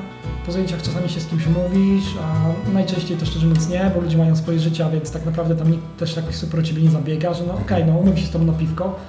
[0.45, 4.17] po zajęciach czasami się z kimś mówisz, a najczęściej to szczerze mówiąc nie, bo ludzie
[4.17, 7.33] mają swoje życia, więc tak naprawdę tam nikt też jakoś super o ciebie nie zabiega,
[7.33, 8.99] że no okej, no umów się z tobą na piwko,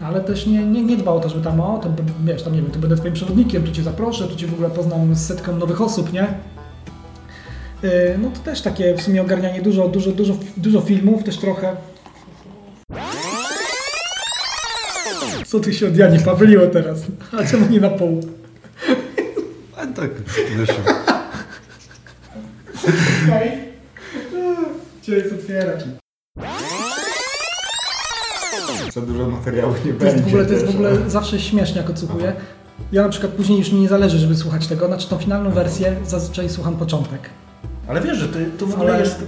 [0.00, 1.88] ale też nie, nie, nie dba o to, żeby tam, o, to
[2.24, 4.70] wiesz, tam nie wiem, to będę twoim przewodnikiem, tu cię zaproszę, tu cię w ogóle
[4.70, 6.26] poznam z setką nowych osób, nie?
[7.82, 7.90] Yy,
[8.22, 11.76] No to też takie w sumie ogarnianie dużo, dużo, dużo, dużo filmów, też trochę.
[15.48, 16.98] Co tu się od Jani pawliło teraz?
[17.40, 18.20] A czemu nie na pół?
[19.76, 20.10] A tak
[20.56, 20.74] wyszło.
[23.26, 23.50] Okej.
[25.02, 25.84] Gdzie jest otwierać?
[28.94, 30.22] Za dużo materiału nie To jest będzie.
[30.22, 30.74] w ogóle, to jest w też.
[30.74, 32.32] ogóle zawsze śmiesznie jak odsłuchuję.
[32.92, 35.96] Ja na przykład później już mi nie zależy, żeby słuchać tego, znaczy tą finalną wersję
[36.06, 37.20] zazwyczaj słucham początek.
[37.88, 39.24] Ale wiesz, że to, to w ogóle Ale- jest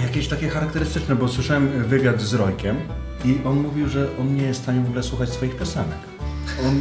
[0.00, 2.76] jakieś takie charakterystyczne, bo słyszałem wywiad z Rojkiem
[3.24, 5.98] i on mówił, że on nie jest w stanie w ogóle słuchać swoich piosenek.
[6.68, 6.80] On,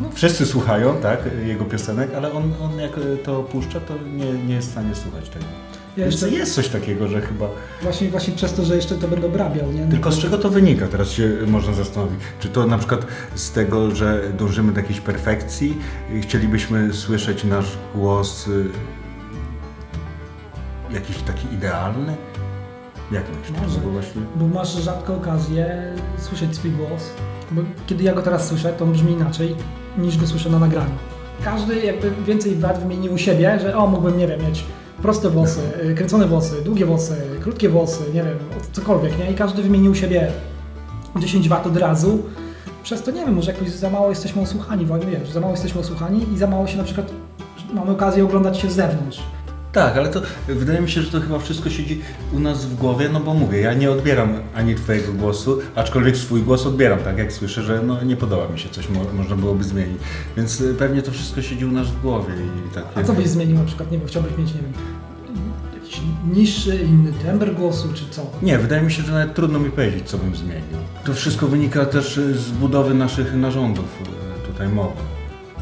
[0.00, 2.92] no, wszyscy słuchają, tak, jego piosenek, ale on, on jak
[3.24, 5.44] to puszcza, to nie, nie jest w stanie słuchać tego.
[5.96, 7.48] Ja jeszcze, jest coś takiego, że chyba...
[7.82, 9.86] właśnie, właśnie przez to, że jeszcze to będę obrabiał, nie?
[9.86, 10.88] Tylko z czego to wynika?
[10.88, 12.20] Teraz się można zastanowić.
[12.40, 15.78] Czy to na przykład z tego, że dążymy do jakiejś perfekcji?
[16.14, 18.64] i Chcielibyśmy słyszeć nasz głos y,
[20.90, 22.16] jakiś taki idealny?
[23.12, 23.60] Jak myślisz?
[23.62, 23.80] Może.
[23.80, 24.22] Bo właśnie...
[24.36, 27.10] Bo masz rzadko okazję słyszeć swój głos.
[27.50, 29.56] Bo kiedy ja go teraz słyszę, to on brzmi inaczej
[29.98, 30.94] niż go słyszę na nagraniu.
[31.44, 34.64] Każdy jakby więcej wad wymienił u siebie, że o, mógłbym, nie wiem, mieć
[35.02, 35.60] proste włosy,
[35.96, 38.38] kręcone włosy, długie włosy, krótkie włosy, nie wiem,
[38.72, 39.30] cokolwiek, nie?
[39.30, 40.32] I każdy wymienił u siebie
[41.16, 42.22] 10 wat od razu.
[42.82, 45.80] Przez to, nie wiem, może jakoś za mało jesteśmy osłuchani, bo wiesz, za mało jesteśmy
[45.80, 47.10] osłuchani i za mało się na przykład
[47.74, 49.22] mamy okazję oglądać się z zewnątrz.
[49.74, 52.00] Tak, ale to wydaje mi się, że to chyba wszystko siedzi
[52.32, 56.42] u nas w głowie, no bo mówię, ja nie odbieram ani Twojego głosu, aczkolwiek swój
[56.42, 59.64] głos odbieram, tak jak słyszę, że no, nie podoba mi się coś, mo można byłoby
[59.64, 59.98] zmienić.
[60.36, 62.34] Więc y, pewnie to wszystko siedzi u nas w głowie
[62.68, 62.84] i tak.
[62.94, 64.72] A co byś zmienił na przykład, nie wiem, chciałbyś mieć, nie wiem,
[65.74, 66.00] jakiś
[66.32, 68.26] niższy, inny temper głosu, czy co?
[68.42, 70.78] Nie, wydaje mi się, że nawet trudno mi powiedzieć, co bym zmienił.
[71.04, 73.84] To wszystko wynika też y, z budowy naszych narządów
[74.44, 75.13] y, tutaj mowy.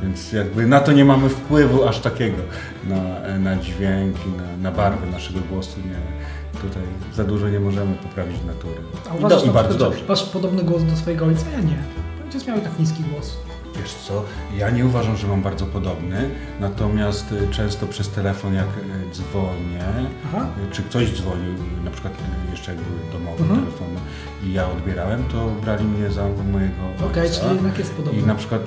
[0.02, 2.36] Więc jakby na to nie mamy wpływu aż takiego
[2.84, 5.80] na, na dźwięki, na, na barwę naszego głosu.
[5.80, 6.82] Nie, tutaj
[7.14, 8.80] za dużo nie możemy poprawić natury.
[9.10, 10.00] A uważasz, I, do, i bardzo dobrze.
[10.08, 11.46] Masz podobny głos do swojego ojca?
[11.52, 11.78] Ja nie.
[12.24, 13.36] Ojciec miał tak niski głos.
[13.80, 14.24] Wiesz co,
[14.56, 16.30] ja nie uważam, że mam bardzo podobny,
[16.60, 19.82] natomiast y, często przez telefon jak y, dzwonię,
[20.26, 20.46] Aha.
[20.68, 21.54] y, czy ktoś dzwonił,
[21.84, 22.14] na przykład
[22.50, 23.60] jeszcze jak były domowe Mhm.
[23.60, 24.00] telefony
[24.44, 27.40] i ja odbierałem, to brali mnie za mojego Okej, ojca.
[27.40, 28.20] czyli jednak jest podobny.
[28.20, 28.62] I na przykład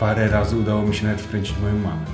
[0.00, 2.04] parę razy udało mi się nawet wkręcić moją mamę.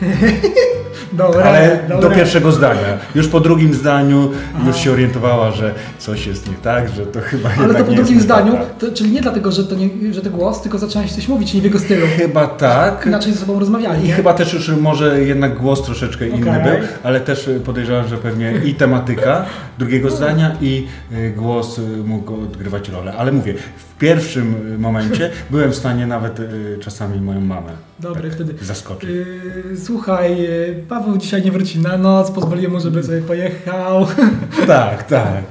[1.12, 2.08] Dobra, Ale dobra.
[2.08, 2.98] do pierwszego zdania.
[3.14, 4.64] Już po drugim zdaniu Aha.
[4.66, 7.90] już się orientowała, że coś jest nie tak, że to chyba Ale jednak to po
[7.90, 10.78] nie drugim jest zdaniu, to, czyli nie dlatego, że to, nie, że to głos, tylko
[10.78, 12.06] zaczęłaś coś mówić, nie w jego stylu.
[12.16, 13.06] Chyba tak.
[13.06, 14.08] Inaczej ze sobą rozmawiali.
[14.08, 16.62] I chyba też już może jednak głos troszeczkę inny Okej.
[16.62, 19.44] był, ale też podejrzewam, że pewnie i tematyka
[19.78, 23.14] drugiego zdania i y, głos y, mógł odgrywać rolę.
[23.18, 26.38] Ale mówię, w pierwszym y, momencie byłem w stanie nawet
[26.80, 28.54] czasami moją mamę Dobra, tak wtedy.
[28.62, 29.10] zaskoczyć.
[29.10, 30.48] Yy, słuchaj,
[30.94, 34.06] Paweł dzisiaj nie wróci na noc, pozwoliłem mu, żeby sobie pojechał.
[34.66, 35.44] Tak, tak.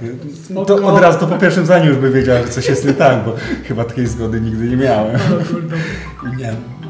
[0.43, 0.65] Spoko.
[0.65, 3.25] To od razu to po pierwszym zdaniu już by wiedział, że coś jest nie tak,
[3.25, 5.19] bo chyba takiej zgody nigdy nie miałem.
[5.29, 6.29] No.
[6.37, 6.51] Nie.
[6.51, 6.87] No.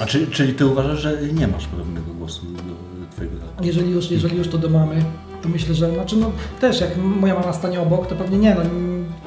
[0.00, 3.66] A czy, czyli ty uważasz, że nie masz podobnego głosu do twojego taty?
[3.66, 5.04] Jeżeli już, jeżeli już to do mamy,
[5.42, 8.60] to myślę, że znaczy no też jak moja mama stanie obok, to pewnie nie, no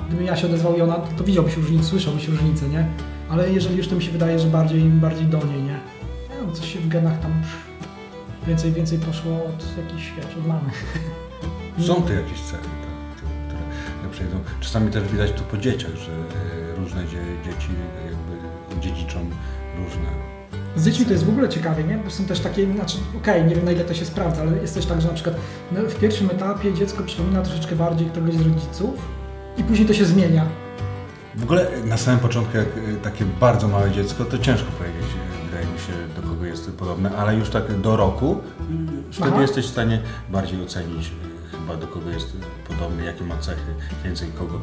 [0.07, 2.87] gdybym ja się odezwał i ona, to, widziałbyś różnicę, słyszałbyś różnicę, nie?
[3.29, 5.79] Ale jeżeli już to mi się wydaje, że bardziej, bardziej do niej, nie?
[6.29, 7.31] Nie wiem, coś się w genach tam
[8.49, 10.69] więcej, więcej poszło od jakiejś, wiesz, od mamy.
[11.87, 14.35] Są tu jakieś cechy, tak, które przejdą.
[14.59, 17.69] Czasami też widać to po dzieciach, że e, różne dzie, dzieci
[18.05, 19.19] jakby dziedziczą
[19.77, 20.09] różne.
[20.75, 21.97] Z dziećmi to jest w ogóle ciekawie, nie?
[21.97, 24.73] Bo są też takie, znaczy, okej, nie wiem na ile to się sprawdza, ale jest
[24.73, 25.35] też tak, że na przykład
[25.71, 28.95] no, w pierwszym etapie dziecko przypomina troszeczkę bardziej któregoś z rodziców
[29.57, 30.45] i później to się zmienia.
[31.35, 35.28] W ogóle na samym początku, jak e, takie bardzo małe dziecko, to ciężko powiedzieć, e,
[35.49, 39.41] wydaje mi się, do kogo jest podobne, ale już tak do roku, e, wtedy Aha.
[39.41, 42.33] jesteś w stanie bardziej ocenić e, chyba do kogo jest
[42.67, 43.71] podobny, jakie ma cechy,
[44.05, 44.55] więcej kogo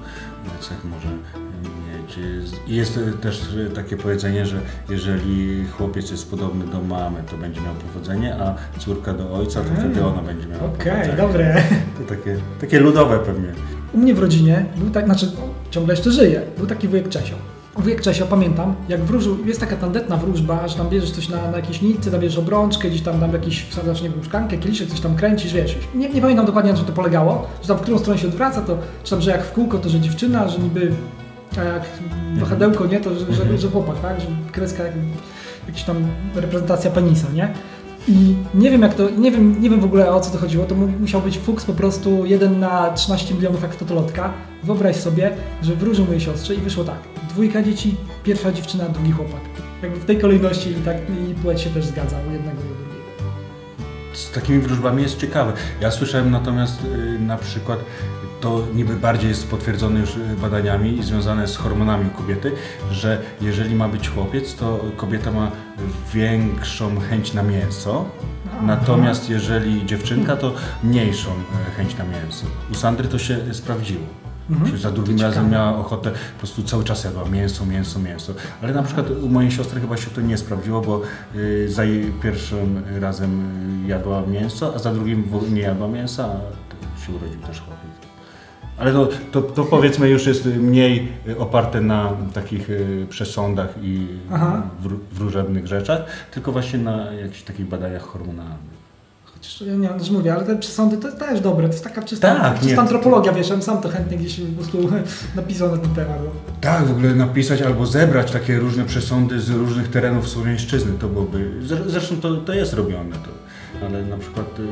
[0.58, 2.16] e, cech może mieć.
[2.42, 7.22] Jest- I jest e, też e, takie powiedzenie, że jeżeli chłopiec jest podobny do mamy,
[7.30, 9.76] to będzie miał powodzenie, a córka do ojca, to Mm.
[9.80, 11.16] wtedy ona będzie miała Okej, powodzenie.
[11.16, 11.62] dobre.
[11.98, 13.48] To takie, takie ludowe pewnie.
[13.92, 15.30] U mnie w rodzinie był tak, znaczy
[15.70, 17.34] ciągle jeszcze żyje, był taki wujek Czesio.
[17.78, 21.56] Wujek Czesio, pamiętam, jak wróżył, jest taka tandetna wróżba, że tam bierzesz coś na, na
[21.56, 25.00] jakiejś nitce, tam bierzesz obrączkę, gdzieś tam, tam jakiś wsadzasz, nie wiem, szklankę, kieliszek, coś
[25.00, 25.78] tam kręcisz, wiesz.
[25.94, 28.60] Nie, nie pamiętam dokładnie, na czym to polegało, że tam w którą stronę się odwraca,
[28.62, 30.92] to czy tam, że jak w kółko, to że dziewczyna, że niby,
[31.60, 31.82] a jak
[32.38, 34.92] wahadełko, nie, to że, że, że chłopak, tak, że kreska, jak,
[35.66, 35.96] jakaś tam
[36.34, 37.52] reprezentacja penisa, nie?
[38.08, 40.64] I nie wiem jak to, nie wiem, nie wiem w ogóle o co to chodziło,
[40.64, 44.32] to mu- musiał być fuks po prostu 1 na 13 milionów jak totolotka.
[44.64, 45.30] Wyobraź sobie,
[45.62, 46.98] że wróżył mojej siostrze i wyszło tak,
[47.36, 49.40] dwójka dzieci, pierwsza dziewczyna, drugi chłopak.
[49.82, 50.96] Jakby w tej kolejności i tak
[51.30, 53.32] i płeć się też zgadza u jednego i drugiego.
[54.12, 55.52] z takimi wróżbami jest ciekawe.
[55.80, 57.78] Ja słyszałem natomiast y, na przykład,
[58.40, 62.52] to niby bardziej jest potwierdzone już y, badaniami i związane z hormonami kobiety,
[62.90, 65.50] że jeżeli ma być chłopiec, to kobieta ma
[66.14, 68.04] większą chęć na mięso,
[68.62, 72.46] natomiast jeżeli dziewczynka, to mniejszą y, chęć na mięso.
[72.72, 74.25] U Sandry to się sprawdziło.
[74.50, 74.78] Mhm.
[74.78, 78.32] Za drugim razem miała ochotę, po prostu cały czas jadła mięso, mięso, mięso.
[78.62, 81.00] Ale na przykład u mojej siostry chyba się to nie sprawdziło, bo
[81.36, 83.40] y, za jej pierwszym razem
[83.84, 88.06] y, jadła mięso, a za drugim nie jadła mięsa, a się urodził też chłopiec.
[88.78, 94.06] Ale to, to, to powiedzmy już jest mniej y, oparte na takich y, przesądach i
[94.32, 94.62] Aha.
[94.82, 98.85] wró- wróżebnych rzeczach, tylko właśnie na jakichś takich badaniach hormonalnych.
[99.36, 102.34] Chociaż ja nie też mówię, ale te przesądy to też dobre, to jest taka czysta,
[102.34, 102.80] Tak, czysta nie.
[102.80, 104.78] antropologia, wiesz, ja sam to chętnie gdzieś po prostu
[105.36, 106.18] napisał na ten temat.
[106.60, 111.50] Tak, w ogóle napisać albo zebrać takie różne przesądy z różnych terenów Słowiańszczyzny, to byłoby,
[111.66, 113.28] zre- zresztą to, to jest robione, to,
[113.86, 114.64] ale na przykład y,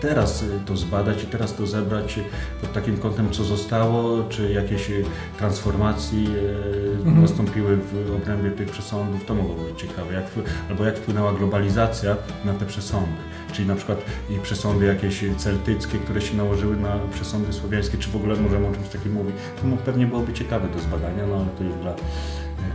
[0.00, 2.22] teraz y, to zbadać i teraz to zebrać y,
[2.60, 4.90] pod takim kątem, co zostało, czy jakieś
[5.38, 7.22] transformacje y, Mhm.
[7.22, 10.24] nastąpiły w obrębie tych przesądów, to mogłoby być ciekawe, jak,
[10.70, 13.08] albo jak wpłynęła globalizacja na te przesądy,
[13.52, 13.98] czyli na przykład
[14.30, 18.72] i przesądy jakieś celtyckie, które się nałożyły na przesądy słowiańskie, czy w ogóle możemy o
[18.72, 21.94] czymś takim mówić, to pewnie byłoby ciekawe do zbadania, no ale to już dla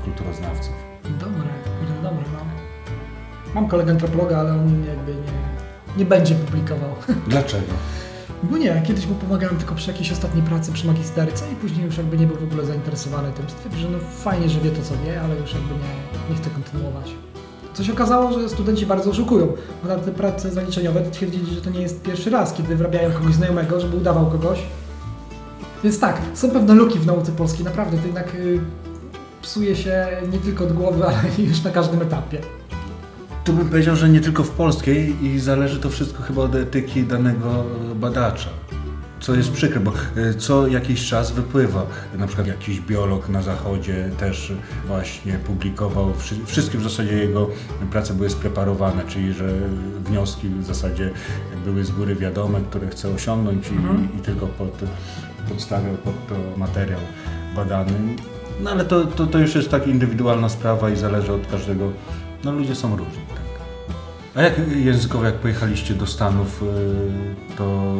[0.03, 0.73] kulturoznawców.
[1.19, 1.49] Dobre,
[2.03, 2.47] dobre mam.
[3.55, 5.21] Mam kolegę antropologa, ale on jakby nie,
[5.97, 6.89] nie będzie publikował.
[7.27, 7.73] Dlaczego?
[8.43, 11.97] Bo nie, kiedyś mu pomagałem tylko przy jakiejś ostatniej pracy przy magisterce i później już
[11.97, 13.49] jakby nie był w ogóle zainteresowany tym.
[13.49, 16.49] Stwierdził, że no fajnie, że wie to co wie, ale już jakby nie, nie chce
[16.49, 17.11] kontynuować.
[17.73, 19.47] Co się okazało, że studenci bardzo oszukują,
[19.83, 23.33] bo na te prace zaliczeniowe twierdzili, że to nie jest pierwszy raz, kiedy wrabiają kogoś
[23.33, 24.59] znajomego, żeby udawał kogoś.
[25.83, 28.59] Więc tak, są pewne luki w nauce polskiej, naprawdę, to jednak y,
[29.41, 32.41] psuje się nie tylko od głowy, ale już na każdym etapie.
[33.45, 37.03] Tu bym powiedział, że nie tylko w polskiej i zależy to wszystko chyba od etyki
[37.03, 37.63] danego
[37.95, 38.49] badacza.
[39.19, 41.85] Co jest przykre, bo e, co jakiś czas wypływa.
[42.17, 44.53] Na przykład jakiś biolog na zachodzie też
[44.87, 46.13] właśnie publikował,
[46.45, 47.49] wszystkie w zasadzie jego
[47.91, 49.49] prace były spreparowane, czyli że
[50.05, 51.11] wnioski w zasadzie
[51.65, 54.09] były z góry wiadome, które chce osiągnąć i, mhm.
[54.19, 54.83] i tylko pod,
[55.49, 56.99] podstawiał pod to materiał
[57.55, 57.91] badany.
[58.63, 61.91] No ale to, to, to już jest tak indywidualna sprawa i zależy od każdego.
[62.43, 63.34] No ludzie są różni.
[64.35, 67.95] A jak językowo, jak pojechaliście do Stanów, y, to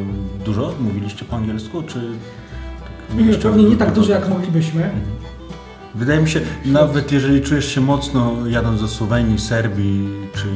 [0.46, 2.02] dużo mówiliście po angielsku, czy...
[3.10, 4.84] Tak nie, pewnie nie tak dużo, jak moglibyśmy.
[4.84, 5.02] Mhm.
[5.96, 10.48] Wydaje mi się, nawet jeżeli czujesz się mocno jadąc do Słowenii, Serbii, czy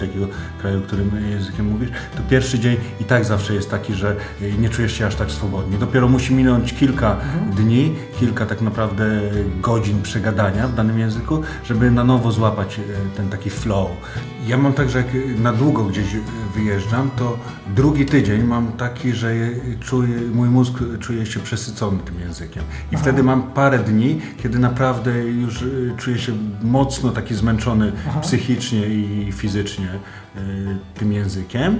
[0.00, 0.26] takiego
[0.60, 4.16] kraju, którym językiem mówisz, to pierwszy dzień i tak zawsze jest taki, że
[4.58, 5.78] nie czujesz się aż tak swobodnie.
[5.78, 7.16] Dopiero musi minąć kilka
[7.56, 9.20] dni, kilka tak naprawdę
[9.60, 12.82] godzin przegadania w danym języku, żeby na nowo złapać e,
[13.16, 13.90] ten taki flow.
[14.46, 15.06] Ja mam tak, że jak
[15.38, 16.06] na długo gdzieś
[16.54, 17.38] wyjeżdżam, to
[17.76, 19.34] drugi tydzień mam taki, że
[19.80, 22.62] czuję, mój mózg czuje się przesycony tym językiem.
[22.62, 23.02] I Aha.
[23.02, 26.32] wtedy mam parę dni, kiedy naprawdę już e, czuję się
[26.62, 28.20] mocno taki zmęczony Aha.
[28.20, 30.40] psychicznie i fizycznie e,
[30.94, 31.78] tym językiem.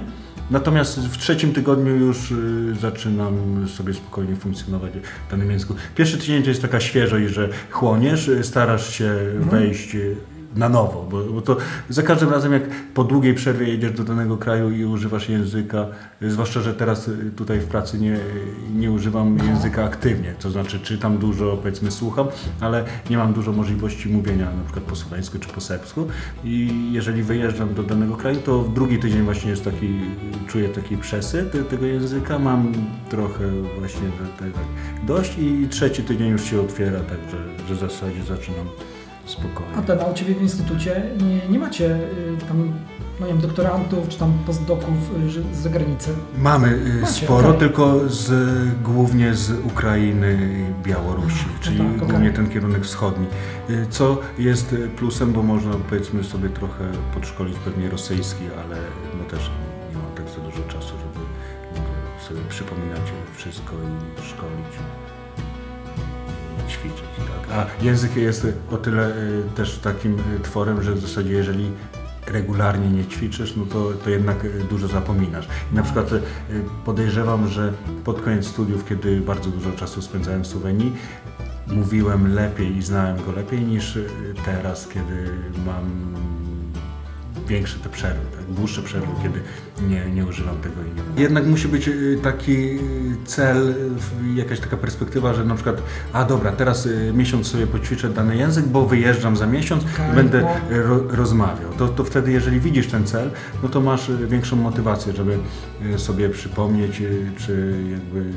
[0.51, 4.91] Natomiast w trzecim tygodniu już y, zaczynam sobie spokojnie funkcjonować
[5.27, 5.75] w danym języku.
[5.95, 9.49] Pierwszy tydzień to jest taka świeżość, że chłoniesz, y, starasz się mhm.
[9.49, 9.97] wejść
[10.55, 11.57] na nowo, bo, bo, to
[11.89, 12.63] za każdym razem jak
[12.93, 15.87] po długiej przerwie jedziesz do danego kraju i używasz języka,
[16.21, 18.17] zwłaszcza, że teraz tutaj w pracy nie,
[18.75, 22.27] nie używam języka aktywnie, to znaczy czytam dużo, powiedzmy słucham,
[22.61, 26.07] ale nie mam dużo możliwości mówienia na przykład po słoweńsku czy po serbsku.
[26.43, 29.99] I jeżeli wyjeżdżam do danego kraju, to w drugi tydzień właśnie jest taki,
[30.47, 32.71] czuję taki przesyt tego języka, mam
[33.09, 34.59] trochę właśnie tego
[35.07, 37.37] dość i trzeci tydzień już się otwiera, także
[37.67, 38.65] że w zasadzie zaczynam
[39.25, 39.75] spokojnie.
[39.77, 42.73] A ten, a u Ciebie w instytucie nie, nie macie y, tam,
[43.19, 44.95] no nie wiem, doktorantów czy tam postdoków
[45.27, 46.09] y, z zagranicy?
[46.37, 47.59] Mamy y, macie, sporo, okay.
[47.59, 48.31] tylko z,
[48.83, 50.37] głównie z Ukrainy
[50.81, 53.25] i Białorusi, no, czyli tak, głównie ten kierunek wschodni.
[53.89, 56.83] Co jest plusem, bo można powiedzmy sobie trochę
[57.13, 58.75] podszkolić pewnie rosyjski, ale
[59.17, 59.51] no też
[59.91, 61.25] nie mam tak za dużo czasu, żeby
[62.27, 63.01] sobie przypominać
[63.35, 64.79] wszystko i szkolić
[66.67, 67.03] ćwiczyć.
[67.17, 67.57] Tak?
[67.57, 71.71] A język jest o tyle y, też takim y, tworem, że w zasadzie jeżeli
[72.27, 75.47] regularnie nie ćwiczysz, no to, to jednak y, dużo zapominasz.
[75.71, 76.09] I na przykład
[76.85, 77.73] podejrzewam, że
[78.03, 80.93] pod koniec studiów, kiedy bardzo dużo czasu spędzałem w Słowenii,
[81.67, 83.99] mówiłem lepiej i znałem go lepiej niż
[84.45, 85.29] teraz, kiedy
[85.65, 86.15] mam
[87.47, 88.55] większe te przerwy, tak?
[88.55, 89.41] dłuższe przerwy, kiedy
[89.89, 91.23] nie, nie używam tego i nie mówię.
[91.23, 92.79] Jednak musi być y, taki
[93.25, 93.75] cel,
[94.35, 95.81] jakaś taka perspektywa, że na przykład,
[96.13, 100.47] a dobra, teraz y, miesiąc sobie poćwiczę dany język, bo wyjeżdżam za miesiąc i będę
[100.69, 101.73] ro, rozmawiał.
[101.77, 103.31] To, to wtedy, jeżeli widzisz ten cel,
[103.63, 105.37] no to masz y, większą motywację, żeby
[105.97, 107.01] sobie przypomnieć,
[107.37, 108.31] czy jakby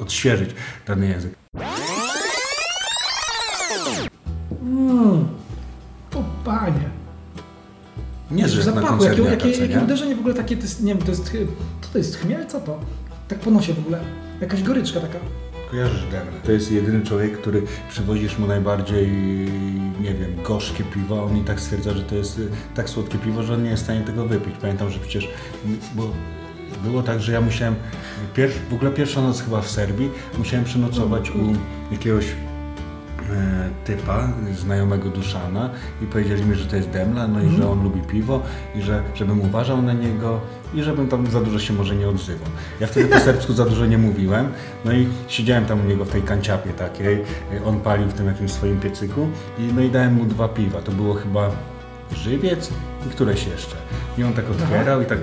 [0.00, 0.50] odświeżyć
[0.86, 1.32] dany język.
[4.62, 5.28] Mm,
[6.14, 6.99] o panie.
[8.30, 11.10] Nie, że zapachu, jakie, jakie, jakie uderzenie w ogóle takie, to jest, nie wiem, to
[11.10, 11.32] jest,
[11.80, 12.80] co to jest, chmiel, co to?
[13.28, 14.00] Tak ponosi w ogóle,
[14.40, 15.18] jakaś goryczka taka.
[15.70, 16.40] Kojarzysz Denver?
[16.44, 19.08] To jest jedyny człowiek, który przywozisz mu najbardziej,
[20.00, 23.42] nie wiem, gorzkie piwo, on i tak stwierdza, że to jest y, tak słodkie piwo,
[23.42, 24.54] że on nie jest w stanie tego wypić.
[24.60, 25.28] Pamiętam, że przecież,
[25.94, 26.10] bo
[26.84, 27.74] było tak, że ja musiałem,
[28.70, 31.52] w ogóle pierwsza noc chyba w Serbii, musiałem przenocować u
[31.92, 32.24] jakiegoś
[33.84, 35.70] typa, znajomego Duszana
[36.02, 38.42] i powiedzieli mi, że to jest Demla, no i że on lubi piwo
[38.74, 40.40] i że żebym uważał na niego
[40.74, 42.48] i żebym tam za dużo się może nie odzywał.
[42.80, 44.48] Ja wtedy po serbsku za dużo nie mówiłem,
[44.84, 47.24] no i siedziałem tam u niego w tej kanciapie takiej,
[47.64, 50.92] on palił w tym jakimś swoim piecyku i no i dałem mu dwa piwa, to
[50.92, 51.50] było chyba
[52.14, 52.70] żywiec
[53.06, 53.76] i któreś jeszcze.
[54.18, 55.18] I on tak otwierał i tak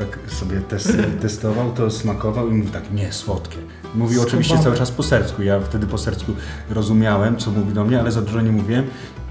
[0.00, 3.56] tak sobie test, testował, to smakował i mówi tak, nie, słodkie.
[3.94, 5.42] Mówił oczywiście cały czas po serbsku.
[5.42, 6.32] Ja wtedy po serbsku
[6.70, 8.86] rozumiałem, co mówi do mnie, ale za dużo nie mówiłem.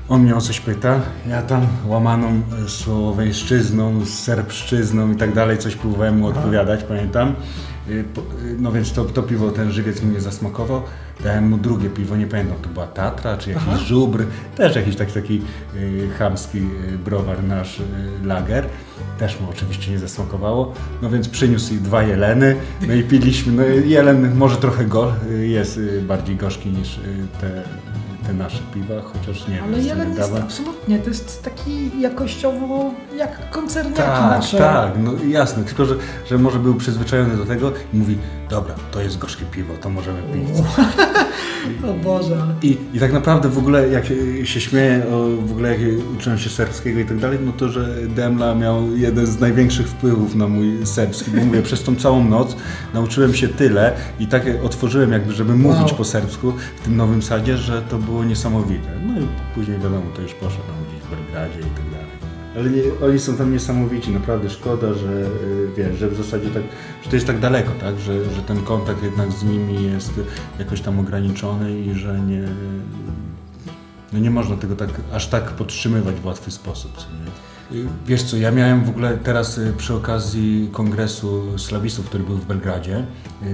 [0.10, 6.17] On mnie o coś pyta, ja tam łamaną słoweńszczyzną, serbszczyzną i tak dalej coś próbowałem
[6.17, 7.36] mu odpowiadać, pamiętam.
[7.89, 10.82] Y, y, no więc to, to piwo, ten żywiec mnie zasmakował.
[11.23, 13.78] Dałem mu drugie piwo, nie pamiętam, to była Tatra czy jakiś Aha.
[13.78, 14.25] żubr,
[14.56, 15.41] też jakiś taki, taki
[15.75, 16.62] y, chamski
[17.06, 17.84] browar nasz y,
[18.25, 18.65] lager.
[19.19, 20.73] Też mu oczywiście nie zasmakowało.
[21.02, 22.56] No więc przyniósł dwa jeleny,
[22.87, 23.54] no i piliśmy.
[23.54, 27.00] No jelen może trochę go, jest bardziej gorzki niż
[27.42, 27.63] te
[28.30, 34.02] te nasze piwa, chociaż nie Ale Jelen jest absolutnie, to jest taki jakościowo jak koncerniaki
[34.02, 34.58] tak, nasze.
[34.58, 35.96] Tak, no jasne, tylko że,
[36.30, 38.17] że może był przyzwyczajony do tego i mówi,
[38.50, 40.50] dobra, to jest gorzkie piwo, to możemy pić.
[41.89, 42.54] o Boże, ale...
[42.62, 44.06] I, I tak naprawdę w ogóle jak
[44.43, 45.79] się śmieję, o, w ogóle jak
[46.17, 50.35] uczyłem się serbskiego i tak dalej, no to, że Demla miał jeden z największych wpływów
[50.35, 52.56] na mój serbski, bo mówię, przez tą całą noc
[52.93, 55.95] nauczyłem się tyle i tak otworzyłem jakby, żeby mówić Wow.
[55.97, 58.89] po serbsku w tym nowym sadzie, że to było niesamowite.
[59.06, 61.88] No i później wiadomo, to już poszło tam gdzieś w Belgradzie i tak.
[62.60, 65.27] Ale nie, oni są tam niesamowici, naprawdę szkoda, że y,
[65.77, 66.63] wiesz, że w zasadzie tak,
[67.03, 70.12] że to jest tak daleko, tak, że, że ten kontakt jednak z nimi jest
[70.60, 72.43] jakoś tam ograniczony i że nie,
[74.13, 76.97] no nie można tego tak, aż tak podtrzymywać w łatwy sposób.
[76.97, 77.05] co
[77.71, 77.79] nie?
[77.81, 82.37] Y, Wiesz co, ja miałem w ogóle teraz y, przy okazji kongresu slawistów, który był
[82.37, 83.05] w Belgradzie,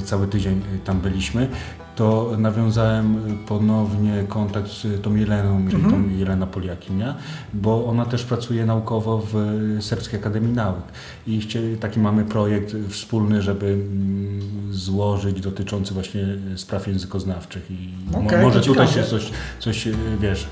[0.05, 1.49] cały tydzień tam byliśmy,
[1.95, 7.15] to nawiązałem ponownie kontakt z tą Jeleną, czyli tą Jelena Poliakinia,
[7.53, 9.35] bo ona też pracuje naukowo w
[9.79, 10.83] Serbskiej Akademii Nauk.
[11.27, 11.41] I
[11.79, 14.41] taki mamy projekt wspólny, żeby mm,
[14.71, 16.23] złożyć dotyczący właśnie
[16.55, 17.71] spraw językoznawczych.
[17.71, 17.89] I
[18.25, 20.47] Okej, może tutaj się coś, coś y, wiesz,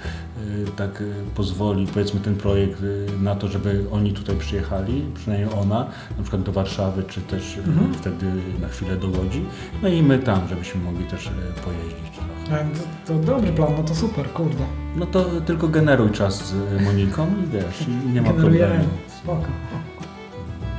[0.67, 2.83] y, tak y, pozwoli, powiedzmy ten projekt
[3.21, 5.87] na to, żeby oni tutaj przyjechali, przynajmniej ona,
[6.17, 7.93] na przykład do Warszawy, czy też Mhm.
[7.93, 8.25] wtedy
[8.61, 9.45] na chwilę do Łodzi,
[9.81, 11.29] no i my tam, żebyśmy mogli też
[11.65, 12.13] pojeździć.
[12.51, 12.65] E,
[13.07, 14.63] To, to dobry plan, no to super, kurde.
[14.95, 18.67] No to tylko generuj czas z y, Moniką i wiesz, i nie ma Generujemy.
[18.73, 18.89] problemu.
[19.23, 19.47] Spoko,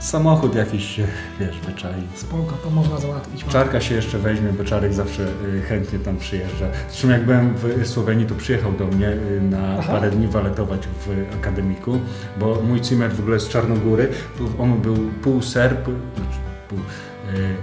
[0.00, 1.06] Samochód jakiś się,
[1.40, 2.02] wiesz, wyczai.
[2.14, 3.44] spoko, to można załatwić.
[3.44, 6.66] Czarka się jeszcze weźmie, bo Czarek zawsze y, chętnie tam przyjeżdża.
[6.90, 9.16] Zresztą jak byłem w Słowenii, to przyjechał do mnie
[9.50, 9.92] na Aha.
[9.92, 11.98] parę dni waletować w akademiku,
[12.40, 14.08] bo mój Cimer w ogóle z Czarnogóry,
[14.58, 16.38] on był pół Serb, znaczy
[16.68, 16.78] pół,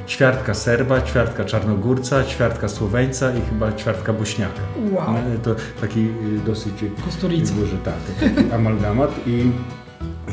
[0.07, 4.61] ćwiartka Serba, ćwiartka Czarnogórca, ćwiartka Słoweńca i chyba ćwiartka Bośniaka.
[4.91, 5.13] Wow.
[5.13, 6.73] No, to taki y, dosyć
[7.05, 7.53] Kosturica.
[7.53, 9.51] duży tak, taki amalgamat i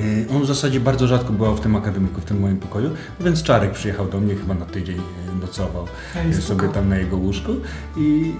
[0.00, 3.42] y, on w zasadzie bardzo rzadko bywał w tym akademiku, w tym moim pokoju, więc
[3.42, 7.16] Czarek przyjechał do mnie chyba na tydzień y, nocował Ej, y, sobie tam na jego
[7.16, 7.52] łóżku
[7.96, 8.34] i,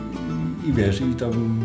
[0.69, 1.59] i wiesz, i tam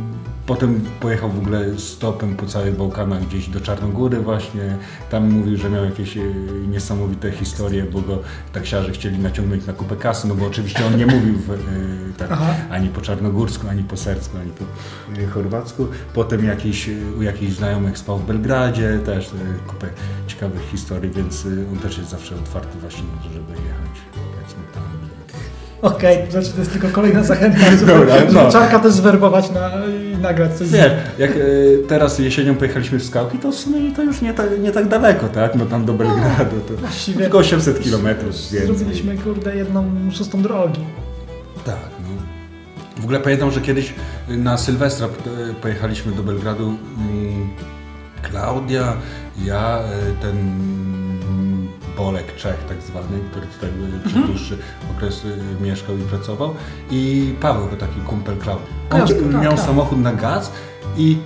[0.45, 4.77] potem pojechał w ogóle stopem po całych Bałkanach gdzieś do Czarnogóry właśnie,
[5.09, 6.33] tam mówił, że miał jakieś y,
[6.67, 8.19] niesamowite historie, bo go
[8.53, 11.57] taksiarze chcieli naciągnąć na kupę kasy, no bo oczywiście on nie mówił w, y,
[12.17, 12.29] tak,
[12.71, 14.65] ani po czarnogórsku, ani po serbsku, ani po
[15.21, 15.87] y, chorwacku.
[16.13, 19.31] Potem jakiś, u jakichś znajomych spał w Belgradzie, też
[19.67, 19.87] kupę
[20.27, 24.83] ciekawych historii, więc on też jest zawsze otwarty właśnie na to, żeby jechać powiedzmy tam.
[25.83, 27.57] Okej, znaczy to jest tylko kolejna zachęta,
[27.87, 28.51] Dobra, no.
[28.51, 29.71] Czarka też zwerbować na,
[30.13, 34.03] i nagrać coś Wiesz, jak y, teraz jesienią pojechaliśmy w skałki, to w sumie to
[34.03, 35.55] już nie, tak- nie tak daleko, tak?
[35.55, 38.75] No tam do Belgradu to Właściwie tylko 800 kilometrów więcej.
[38.75, 40.81] zrobiliśmy, kurde, jedną szóstą drogi.
[41.65, 43.01] Tak, no.
[43.01, 43.93] W ogóle pamiętam, że kiedyś
[44.27, 46.63] na Sylwestra e, pojechaliśmy do Belgradu.
[46.65, 47.49] mm,
[48.31, 48.93] Klaudia,
[49.45, 50.35] ja, e, ten
[51.97, 54.57] Bolek Czech tak zwany, który tutaj e, przez dłuższy
[54.95, 56.53] okres e, mieszkał i pracował
[56.91, 58.67] i Paweł, to taki kumpel Klaudii.
[58.89, 59.65] On Jasne, tak, miał tak.
[59.65, 60.51] samochód na gaz
[60.97, 61.17] i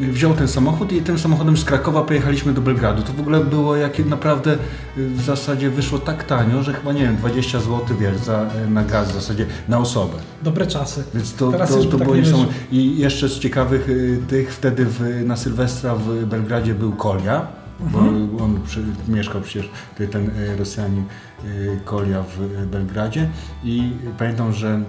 [0.00, 3.02] wziął ten samochód i tym samochodem z Krakowa pojechaliśmy do Belgradu.
[3.02, 4.52] To w ogóle było jakie naprawdę
[4.98, 8.70] y, w zasadzie wyszło tak tanio, że chyba nie wiem, 20 zł wiesz, za, y,
[8.70, 10.14] na gaz w zasadzie na osobę.
[10.42, 11.04] Dobre czasy.
[11.14, 12.54] Więc to, Teraz to, to by tak było niesamowite.
[12.72, 17.46] I jeszcze z ciekawych y, tych wtedy w, na Sylwestra w Belgradzie był Kolia.
[17.80, 18.40] Bo Mhm.
[18.42, 19.70] on przy, mieszkał przecież
[20.10, 21.04] ten y, Rosjanin
[21.44, 23.30] y, Kolia w y, Belgradzie
[23.64, 24.82] i pamiętam, że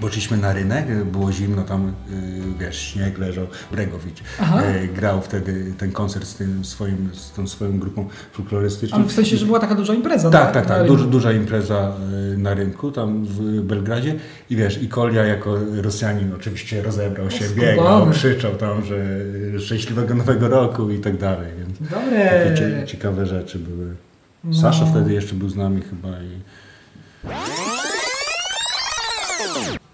[0.00, 1.92] Poszliśmy na rynek, było zimno, tam y,
[2.60, 4.62] wiesz, śnieg leżał, Bregowicz Aha.
[4.84, 8.98] y, grał wtedy ten koncert z, tym swoim, z tą swoją grupą folklorystyczną.
[8.98, 10.30] Ale w sensie, że była taka duża impreza.
[10.30, 10.78] Tak, tak, tak.
[10.78, 10.96] rynku.
[10.96, 11.92] Duż, duża impreza
[12.34, 14.14] y, na rynku, tam w Belgradzie.
[14.50, 17.66] I wiesz, i Kolia jako Rosjanin oczywiście rozebrał się, Skubany.
[17.72, 18.96] biegał, krzyczał tam, że
[19.60, 21.52] szczęśliwego nowego roku i tak dalej.
[21.58, 22.44] Więc Dobre.
[22.44, 23.94] takie cie, ciekawe rzeczy były.
[24.60, 24.90] Sasza No.
[24.90, 26.38] wtedy jeszcze był z nami chyba i...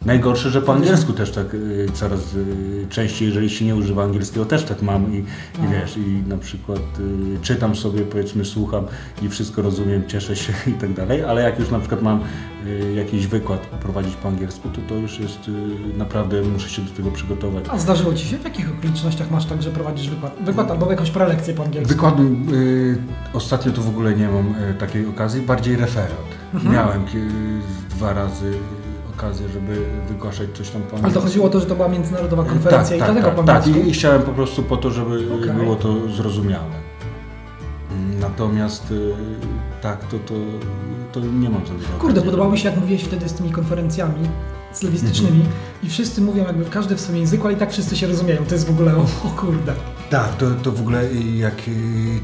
[0.08, 4.46] Najgorsze, że po angielsku też tak y, coraz y, częściej, jeżeli się nie używa angielskiego,
[4.46, 5.24] też tak mam i, i
[5.62, 5.70] No.
[5.70, 8.84] wiesz, i na przykład y, czytam sobie, powiedzmy, słucham
[9.22, 12.20] i wszystko rozumiem, cieszę się i tak dalej, ale jak już na przykład mam
[12.66, 16.90] y, jakiś wykład prowadzić po angielsku, to to już jest y, naprawdę, muszę się do
[16.90, 17.64] tego przygotować.
[17.70, 18.38] A zdarzyło Ci się?
[18.38, 20.36] W jakich okolicznościach masz tak, że prowadzisz wykład?
[20.44, 21.88] Wykład albo jakąś prelekcję po angielsku?
[21.94, 22.98] Wykładu y,
[23.32, 26.28] ostatnio to w ogóle nie mam takiej okazji, bardziej referat.
[26.54, 26.74] Mhm.
[26.74, 27.04] Miałem
[27.90, 28.52] dwa razy
[29.18, 31.22] okazję, żeby wygłaszać coś tam po Ale to angielsku.
[31.28, 33.56] chodziło o to, że to była międzynarodowa konferencja i tak, dlatego tak, po tak.
[33.56, 33.86] angielsku.
[33.86, 35.50] I, I chciałem po prostu po to, żeby Okej.
[35.52, 36.64] było to zrozumiałe.
[37.92, 39.14] Mm, Natomiast y,
[39.82, 40.34] tak, to, to,
[41.12, 44.28] to nie mam dużo Kurde, podobało mi się, jak mówiłeś wtedy z tymi konferencjami
[44.72, 45.52] slawistycznymi Mhm.
[45.82, 48.44] i wszyscy mówią jakby każdy w swoim języku, ale i tak wszyscy się rozumieją.
[48.48, 49.74] To jest w ogóle, o, o kurde.
[50.10, 51.54] Tak, to, to w ogóle jak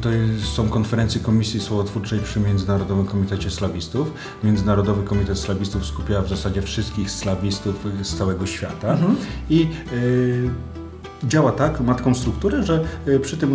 [0.01, 0.09] to
[0.55, 4.13] są konferencje Komisji Słowotwórczej przy Międzynarodowym Komitecie Slawistów.
[4.45, 9.17] Międzynarodowy Komitet Slawistów skupia w zasadzie wszystkich slawistów z całego świata mhm.
[9.51, 10.51] i y,
[11.29, 13.53] działa tak, ma taką strukturę, że y, przy tym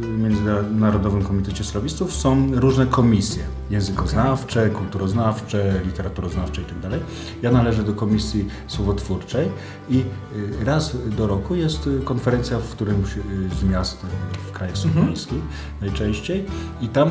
[0.00, 6.90] y, Międzynarodowym Komitecie Slawistów są różne komisje językoznawcze, kulturoznawcze, literaturoznawcze itd.
[6.90, 7.00] Tak
[7.42, 9.48] ja należę do komisji słowotwórczej
[9.90, 13.08] i y, raz do roku jest konferencja w którymś
[13.60, 14.06] z miast
[14.48, 14.94] w krajach mhm.
[14.94, 15.42] słowiańskich
[15.80, 16.44] najczęściej
[16.80, 17.10] i tam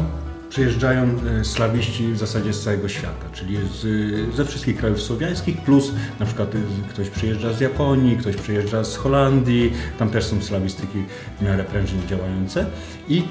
[0.54, 1.04] przyjeżdżają
[1.40, 6.26] e, slawiści w zasadzie z całego świata, czyli z, ze wszystkich krajów słowiańskich, plus na
[6.26, 6.58] przykład e,
[6.90, 11.04] ktoś przyjeżdża z Japonii, ktoś przyjeżdża z Holandii, tam też są slawistyki
[11.40, 12.66] w miarę prężnie działające
[13.10, 13.24] i e,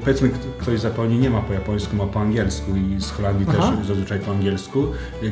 [0.00, 3.72] powiedzmy ktoś z Japonii nie ma po japońsku, ma po angielsku i z Holandii Aha.
[3.76, 4.86] też zazwyczaj po angielsku,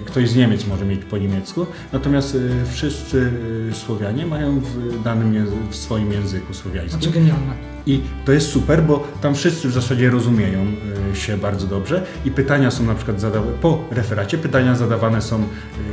[0.04, 2.36] ktoś z Niemiec może mieć po niemiecku, natomiast
[2.72, 3.32] wszyscy
[3.72, 7.02] Słowianie mają w danym w swoim języku słowiańskim.
[7.02, 7.73] Znaczy genialne.
[7.86, 10.66] I to jest super, bo tam wszyscy w zasadzie rozumieją
[11.12, 15.42] y, się bardzo dobrze i pytania są na przykład zadawane, po referacie pytania zadawane są,
[15.42, 15.44] y,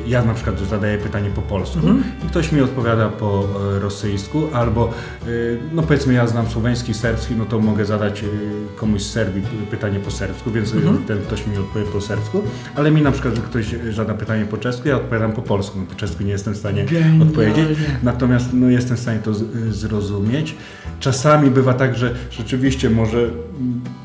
[0.08, 2.04] ja na przykład zadaję pytanie po polsku mhm.
[2.26, 4.94] i ktoś mi odpowiada po y, rosyjsku albo,
[5.74, 8.26] no powiedzmy ja znam słoweński, serbski, no to mogę zadać
[8.76, 10.98] komuś z Serbii pytanie po serbsku, więc mhm.
[10.98, 12.42] ten ktoś mi odpowie po serbsku,
[12.76, 15.96] ale mi na przykład ktoś zada pytanie po czesku, ja odpowiadam po polsku, no po
[15.96, 17.24] czesku nie jestem w stanie Genialnie.
[17.24, 19.32] odpowiedzieć, natomiast no jestem w stanie to
[19.70, 20.56] zrozumieć.
[21.00, 23.30] Czasami bywa tak, że rzeczywiście może,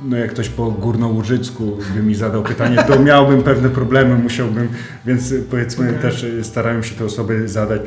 [0.05, 4.68] no jak ktoś po górnołużycku by mi zadał pytanie, to miałbym pewne problemy, musiałbym,
[5.07, 6.03] więc powiedzmy okay.
[6.03, 7.81] też starałem się te osoby zadać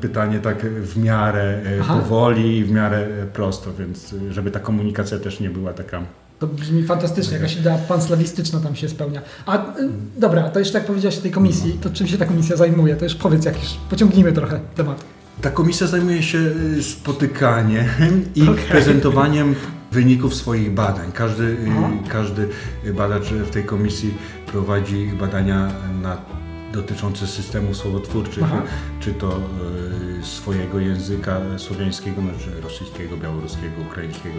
[0.00, 2.00] pytanie tak w miarę e, Aha.
[2.00, 6.02] powoli i w miarę prosto, więc żeby ta komunikacja też nie była taka
[6.38, 9.22] to brzmi fantastycznie, jakaś idea panslawistyczna tam się spełnia.
[9.46, 9.64] A
[10.16, 12.96] dobra, to jeszcze jak powiedziałeś o tej komisji, to czym się ta komisja zajmuje?
[12.96, 15.04] To już powiedz jakiś, pociągnijmy trochę temat.
[15.40, 17.86] Ta komisja zajmuje się y, spotykaniem
[18.34, 18.54] i okay.
[18.54, 19.54] prezentowaniem
[19.92, 21.12] wyników swoich badań.
[21.12, 22.48] Każdy, y, każdy
[22.94, 24.14] badacz w tej komisji
[24.46, 25.72] prowadzi badania
[26.02, 26.16] na
[26.72, 28.62] dotyczące systemów słowotwórczych, Aha.
[29.00, 29.40] czy to
[30.20, 34.36] y, swojego języka słowiańskiego, znaczy rosyjskiego, białoruskiego, ukraińskiego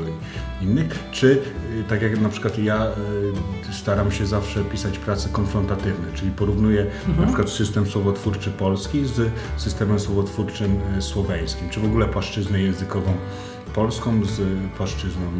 [0.61, 2.87] i innych, czy y, tak jak na przykład ja
[3.69, 7.19] y, staram się zawsze pisać prace konfrontatywne, czyli porównuję mhm.
[7.19, 13.13] na przykład system słowotwórczy polski z systemem słowotwórczym słoweńskim, czy w ogóle płaszczyznę językową
[13.73, 14.41] polską z
[14.77, 15.31] płaszczyzną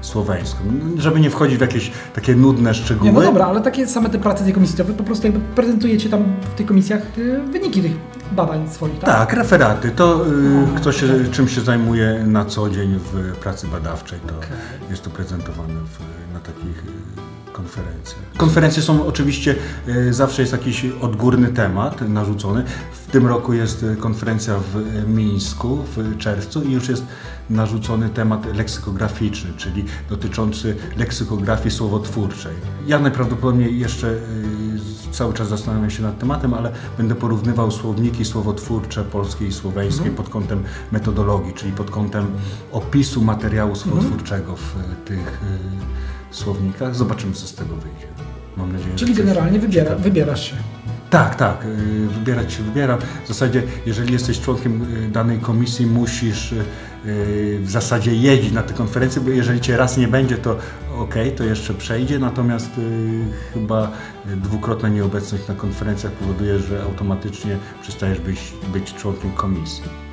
[0.00, 0.58] słoweńską.
[0.96, 3.06] Żeby nie wchodzić w jakieś takie nudne szczegóły.
[3.06, 5.40] Nie, no dobra, ale takie same te prace tej komisji, to wy po prostu jakby
[5.54, 6.24] prezentujecie tam
[6.54, 7.92] w tych komisjach y, wyniki tych
[8.32, 9.10] badań swoich, tak?
[9.10, 9.90] Tak, referaty.
[9.90, 14.48] To y, kto się, czym się zajmuje na co dzień w pracy badawczej, to okay.
[14.90, 18.20] jest to prezentowane w, na takich y, konferencjach.
[18.36, 19.54] Konferencje są oczywiście,
[20.10, 22.64] zawsze jest jakiś odgórny temat narzucony.
[23.10, 27.04] W tym roku jest konferencja w Mińsku w czerwcu i już jest
[27.50, 32.52] narzucony temat leksykograficzny, czyli dotyczący leksykografii słowotwórczej.
[32.86, 34.18] Ja najprawdopodobniej jeszcze y,
[35.12, 40.16] cały czas zastanawiam się nad tematem, ale będę porównywał słowniki słowotwórcze polskie i słoweńskie mhm.
[40.16, 42.26] pod kątem metodologii, czyli pod kątem
[42.72, 43.90] opisu materiału mhm.
[43.90, 45.40] słowotwórczego w y, tych
[46.30, 46.96] y, słownikach.
[46.96, 48.06] Zobaczymy, co z tego wyjdzie.
[48.56, 50.56] Mam nadzieję, Czyli generalnie wybiera, wybierasz się.
[51.10, 51.66] Tak, tak,
[52.08, 52.98] wybierać się wybieram.
[53.24, 56.54] W zasadzie, jeżeli jesteś członkiem danej komisji, musisz
[57.60, 60.56] w zasadzie jeździć na te konferencje, bo jeżeli cię raz nie będzie, to
[60.98, 63.90] ok, to jeszcze przejdzie, natomiast y, chyba
[64.26, 70.09] dwukrotna nieobecność na konferencjach powoduje, że automatycznie przestajesz być, być członkiem komisji.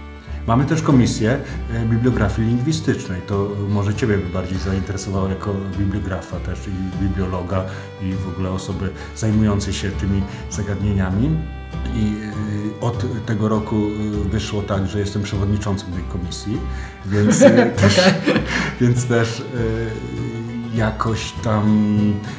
[0.48, 1.40] Mamy też komisję
[1.84, 3.22] y, bibliografii lingwistycznej.
[3.22, 7.66] To może Ciebie by bardziej zainteresowało jako bibliografa też i bibliologa
[8.02, 11.38] i w ogóle osoby zajmującej się tymi zagadnieniami.
[11.96, 12.14] I
[12.78, 16.58] y, od tego roku y, wyszło tak, że jestem przewodniczącym tej komisji,
[17.06, 17.40] więc,
[17.82, 18.02] też,
[18.82, 19.44] więc też
[20.78, 21.94] jakoś tam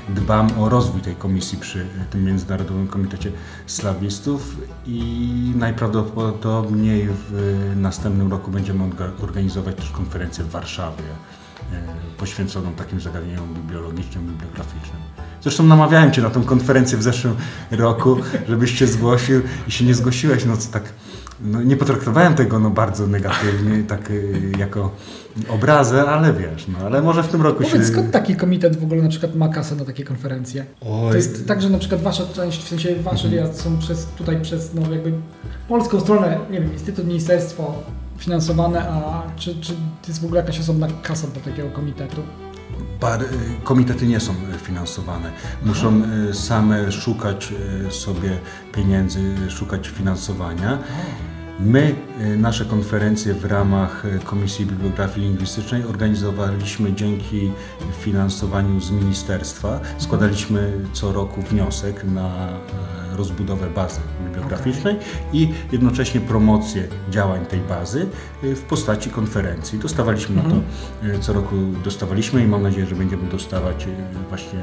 [0.08, 3.32] dbam o rozwój tej komisji przy tym Międzynarodowym Komitecie
[3.66, 8.84] Slawistów i najprawdopodobniej w następnym roku będziemy
[9.22, 11.04] organizować też konferencję w Warszawie
[12.18, 15.02] poświęconą takim zagadnieniom bibliologicznym, bibliograficznym.
[15.42, 17.36] Zresztą namawiałem Cię na tą konferencję w zeszłym
[17.70, 18.16] roku,
[18.48, 20.82] żebyś się zgłosił i się nie zgłosiłeś, no co tak,
[21.40, 24.90] no, nie potraktowałem tego no, bardzo negatywnie, tak y, jako
[25.48, 27.92] obrazę, ale wiesz, no ale może w tym roku Powiedz, się...
[27.92, 30.64] skąd taki komitet w ogóle na przykład ma kasę na takie konferencje?
[30.80, 31.10] Oj.
[31.10, 33.54] To jest tak, że na przykład wasza część, w sensie wasze mhm.
[33.54, 35.12] są przez, tutaj przez, no jakby
[35.68, 37.74] polską stronę, nie wiem, Instytut, Ministerstwo
[38.18, 39.72] finansowane, a czy, czy
[40.08, 42.22] jest w ogóle jakaś osobna kasa do takiego komitetu?
[43.00, 43.20] Par,
[43.64, 45.32] komitety nie są finansowane.
[45.64, 46.34] Muszą Aha.
[46.34, 47.52] same szukać
[47.90, 48.38] sobie
[48.72, 49.20] pieniędzy,
[49.50, 50.78] szukać finansowania.
[51.60, 57.50] My y, nasze konferencje w ramach y, Komisji Bibliografii Lingwistycznej organizowaliśmy dzięki
[58.00, 59.80] finansowaniu z ministerstwa.
[59.98, 62.48] Składaliśmy co roku wniosek na
[63.18, 64.96] rozbudowę bazy bibliograficznej
[65.32, 68.06] i jednocześnie promocję działań tej bazy
[68.44, 69.78] y, w postaci konferencji.
[69.78, 70.56] Dostawaliśmy na to
[71.20, 73.86] co roku dostawaliśmy i mam nadzieję, że będziemy dostawać
[74.28, 74.58] właśnie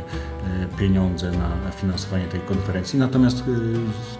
[0.78, 3.00] pieniądze na finansowanie tej konferencji.
[3.00, 3.44] Natomiast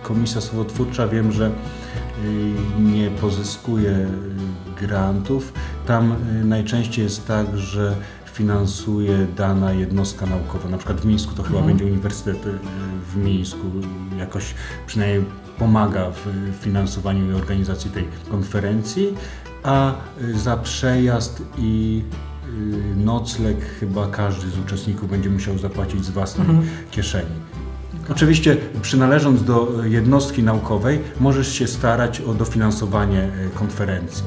[0.04, 1.52] Komisja Słowotwórcza wiem, że
[2.80, 4.08] nie pozyskuje
[4.82, 5.54] grantów.
[5.86, 7.96] Tam y, najczęściej jest tak, że
[8.36, 10.70] finansuje dana jednostka naukowa.
[10.70, 11.68] Na przykład w Mińsku to chyba mhm.
[11.68, 12.60] będzie Uniwersytet y,
[13.12, 13.68] w Mińsku
[14.20, 14.54] jakoś
[14.88, 15.26] przynajmniej
[15.60, 16.28] pomaga w
[16.62, 19.14] finansowaniu i organizacji tej konferencji,
[19.64, 22.04] a y, za przejazd i
[22.96, 26.68] nocleg chyba każdy z uczestników będzie musiał zapłacić z własnej mhm.
[26.92, 27.36] kieszeni.
[28.10, 34.24] Oczywiście przynależąc do jednostki naukowej możesz się starać o dofinansowanie konferencji.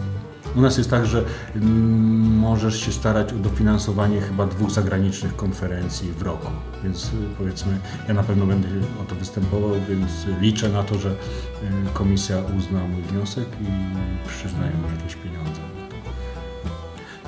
[0.59, 1.25] U nas jest tak, że
[1.57, 6.51] mm, możesz się starać o dofinansowanie chyba dwóch zagranicznych konferencji w roku.
[6.85, 7.79] Więc e, powiedzmy,
[8.09, 8.69] ja na pewno będę
[9.03, 11.15] o to występował, więc liczę na to, że e,
[11.95, 13.67] komisja uzna mój wniosek i
[14.29, 15.61] przyznaje mi jakieś pieniądze.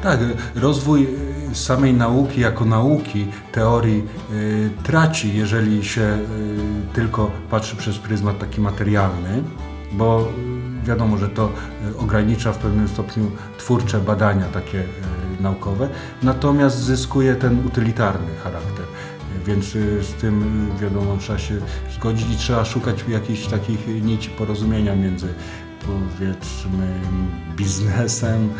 [0.02, 0.20] Tak,
[0.54, 1.06] rozwój
[1.50, 6.18] y, samej nauki jako nauki, teorii y, traci, jeżeli się y,
[6.94, 9.42] tylko patrzy przez pryzmat taki materialny,
[9.92, 10.32] bo
[10.84, 11.52] wiadomo, że to
[11.98, 14.84] ogranicza w pewnym stopniu twórcze badania takie
[15.40, 15.88] naukowe,
[16.22, 18.84] natomiast zyskuje ten utylitarny charakter.
[19.46, 19.64] Więc
[20.02, 21.54] z tym wiadomo trzeba się
[21.94, 25.34] zgodzić i trzeba szukać jakichś takich nici porozumienia między
[25.86, 26.86] powiedzmy
[27.56, 28.52] biznesem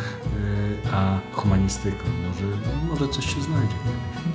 [0.92, 2.04] a humanistyką.
[2.28, 2.56] Może,
[2.90, 3.74] może coś się znajdzie.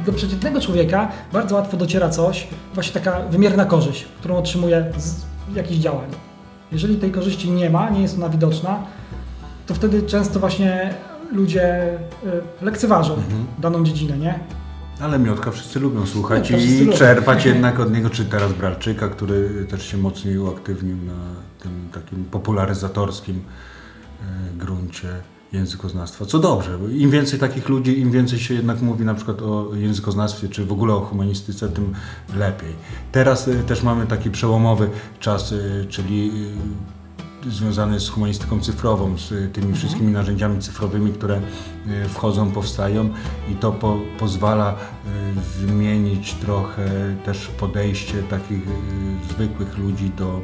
[0.05, 5.25] Do przeciętnego człowieka bardzo łatwo dociera coś, właśnie taka wymierna korzyść, którą otrzymuje z
[5.55, 6.09] jakichś działań.
[6.71, 8.83] Jeżeli tej korzyści nie ma, nie jest ona widoczna,
[9.67, 10.93] to wtedy często właśnie
[11.31, 11.93] ludzie
[12.61, 13.45] y, lekceważą mhm.
[13.59, 14.39] daną dziedzinę, nie?
[14.99, 19.85] Ale Miotka wszyscy lubią słuchać i czerpać jednak od niego, czy teraz Bralczyka, który też
[19.85, 21.13] się mocniej uaktywnił na
[21.59, 23.41] tym takim popularyzatorskim
[24.21, 25.07] e, gruncie
[25.53, 26.25] językoznawstwa.
[26.25, 29.75] Co dobrze, bo im więcej takich ludzi, im więcej się jednak mówi na przykład o
[29.75, 31.93] językoznawstwie, czy w ogóle o humanistyce, tym
[32.35, 32.73] lepiej.
[33.11, 34.89] Teraz e, też mamy taki przełomowy
[35.19, 36.31] czas, e, czyli
[37.49, 39.75] związany z humanistyką cyfrową, z tymi mhm.
[39.75, 41.41] wszystkimi narzędziami cyfrowymi, które
[42.09, 43.09] wchodzą, powstają
[43.51, 44.75] i to po, pozwala
[45.59, 48.61] zmienić trochę też podejście takich
[49.29, 50.41] zwykłych ludzi do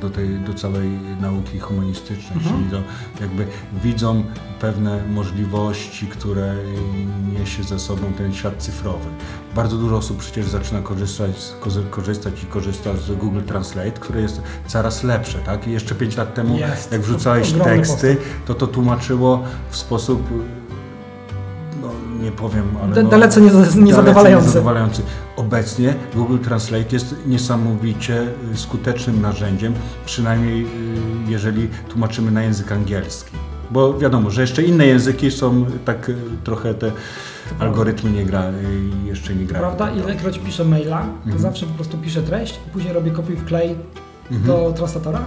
[0.00, 2.56] do, tej, do całej nauki humanistycznej, mhm.
[2.56, 2.82] czyli do,
[3.20, 3.46] jakby
[3.82, 4.24] widzą
[4.60, 6.54] pewne możliwości, które
[7.38, 9.08] niesie ze sobą ten świat cyfrowy.
[9.54, 11.30] Bardzo dużo osób przecież zaczyna korzystać,
[11.90, 15.38] korzystać i korzysta z Google Translate, które jest coraz lepsze.
[15.38, 15.68] Tak?
[15.68, 16.92] I jeszcze 5 lat temu, jest.
[16.92, 18.16] jak wrzucałeś teksty,
[18.46, 20.22] to to tłumaczyło w sposób
[22.18, 23.02] nie powiem, ale.
[23.02, 24.46] No, dalece niezadowalający.
[24.46, 25.02] niezadowalający.
[25.36, 29.74] Obecnie Google Translate jest niesamowicie y, skutecznym narzędziem,
[30.06, 30.66] przynajmniej y,
[31.28, 33.36] jeżeli tłumaczymy na język angielski.
[33.70, 36.92] Bo wiadomo, że jeszcze inne języki są tak y, trochę te
[37.58, 38.44] algorytmy nie gra,
[39.04, 39.66] jeszcze nie grają.
[39.66, 39.90] Prawda?
[39.90, 41.38] Ilekroć piszę maila, to mhm.
[41.38, 43.76] zawsze po prostu piszę treść później robię kopiuj wklej
[44.30, 44.46] mhm.
[44.46, 45.26] do translatora.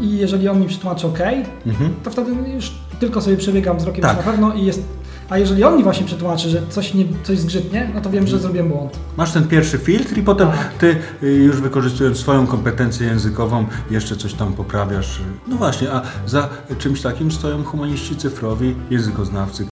[0.00, 1.20] I jeżeli on mi przetłumaczy OK,
[1.66, 1.94] mhm.
[2.04, 4.16] to wtedy już tylko sobie przebiegam wzrokiem tak.
[4.16, 4.82] na pewno i jest
[5.30, 8.38] a jeżeli on mi właśnie przetłumaczy, że coś, nie, coś zgrzytnie, no to wiem, że
[8.38, 8.98] zrobiłem błąd.
[9.16, 10.72] Masz ten pierwszy filtr i potem tak.
[10.78, 15.20] ty y, już wykorzystując swoją kompetencję językową jeszcze coś tam poprawiasz.
[15.46, 16.48] No właśnie, a za
[16.78, 19.66] czymś takim stoją humaniści cyfrowi, językoznawcy.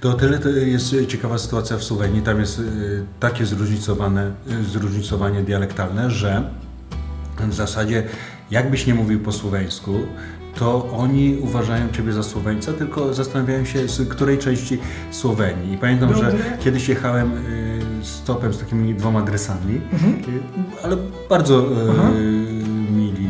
[0.00, 2.22] To tyle to jest ciekawa sytuacja w Słowenii.
[2.22, 6.42] Tam jest y, takie zróżnicowane, y, zróżnicowanie dialektalne, że
[7.40, 8.02] w zasadzie
[8.52, 9.92] jakbyś nie mówił po słoweńsku,
[10.54, 14.78] to oni uważają Ciebie za Słoweńca, tylko zastanawiają się, z której części
[15.10, 15.74] Słowenii.
[15.74, 20.12] I pamiętam, że kiedyś jechałem y, stopem z takimi dwoma adresami, mhm.
[20.14, 20.40] Y,
[20.82, 20.96] ale
[21.28, 22.14] bardzo y,
[22.92, 23.28] mili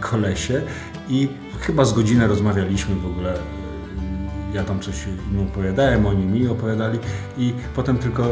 [0.00, 0.62] kolesie
[1.08, 1.28] i
[1.60, 3.34] chyba z godzinę rozmawialiśmy w ogóle
[4.54, 6.98] ja tam coś im opowiadałem, oni mi opowiadali
[7.38, 8.26] i potem tylko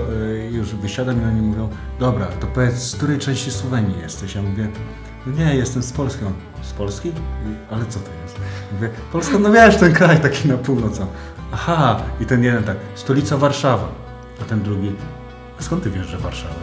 [0.50, 1.68] już wysiadam i oni mówią,
[2.00, 4.34] dobra, to powiedz, z której części Słowenii jesteś?
[4.34, 4.68] Ja mówię,
[5.26, 6.24] no nie, jestem z Polski.
[6.24, 7.12] On, z Polski?
[7.70, 8.36] Ale co to jest?
[8.72, 11.00] Mówię, Polska, no wiesz, ten kraj taki na północ.
[11.52, 13.88] Aha, i ten jeden tak, stolica Warszawa.
[14.42, 14.92] A ten drugi,
[15.60, 16.54] a skąd ty wiesz, że Warszawa?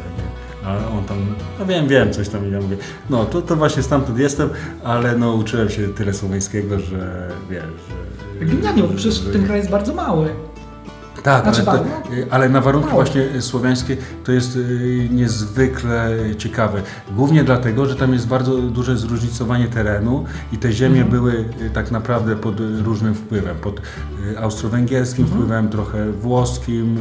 [0.65, 1.17] A on tam,
[1.59, 2.77] no wiem, wiem, coś tam i ja mówię,
[3.09, 4.49] no to, to właśnie stamtąd jestem,
[4.83, 8.45] ale no uczyłem się tyle słoweńskiego, że wiesz, że...
[8.45, 10.29] Genialnie, bo przecież ten kraj jest bardzo mały.
[11.27, 13.01] Tak, Znaczy, ale, to, bardzo, ale na warunki mało.
[13.03, 16.81] właśnie słowiańskie to jest y, niezwykle ciekawe.
[17.11, 21.11] Głównie dlatego, że tam jest bardzo duże zróżnicowanie terenu i te ziemie Mhm.
[21.11, 23.55] były y, tak naprawdę pod y, różnym wpływem.
[23.57, 25.41] Pod y, austro-węgierskim Mhm.
[25.41, 26.97] wpływem, trochę włoskim,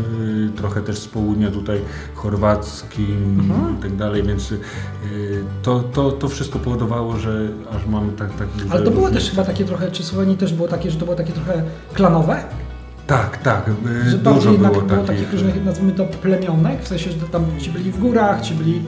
[0.46, 1.80] y, trochę też z południa tutaj
[2.14, 3.78] chorwackim Mhm.
[3.78, 4.58] i tak dalej, więc y,
[5.62, 9.20] to, to, to wszystko powodowało, że aż mamy tak, tak duże Ale to było różnice.
[9.24, 11.62] też chyba takie trochę, czy Słowenii też było takie, że to było takie trochę
[11.94, 12.44] klanowe?
[13.06, 13.68] Tak, tak.
[14.06, 15.20] y, Że Dużo bardziej jednak było było takich.
[15.22, 18.82] takich różnych, nazwijmy to plemionek, w sensie, że tam ci byli w górach, ci byli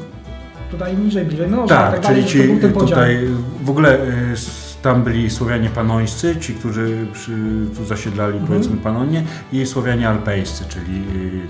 [0.70, 2.88] tutaj niżej, bliżej i Tak, tak dalej, czyli to ci był ten podział.
[2.88, 3.28] tutaj
[3.62, 4.36] w ogóle y,
[4.88, 7.32] tam byli Słowianie panońscy, ci, którzy przy,
[7.76, 8.46] tu zasiedlali Mhm.
[8.48, 9.22] powiedzmy Panonię
[9.52, 11.02] i Słowianie alpejscy, czyli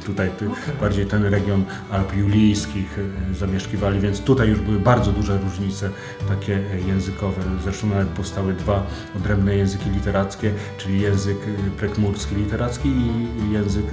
[0.03, 0.47] y, tutaj ty,
[0.80, 5.91] bardziej ten region Alp Julijskich y, zamieszkiwali, więc tutaj już były bardzo duże różnice
[6.28, 7.43] takie y, językowe.
[7.64, 8.86] Zresztą nawet powstały dwa
[9.16, 11.36] odrębne języki literackie, czyli język
[11.68, 13.84] y, prekmurski literacki i język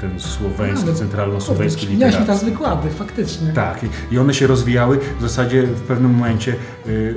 [0.00, 2.26] ten słoweński, Ale- centralno-słoweński Kurde, Miałeś mi literacki.
[2.26, 3.52] teraz wykłady, faktycznie.
[3.52, 3.80] Tak,
[4.12, 6.54] i- one się rozwijały w zasadzie w pewnym momencie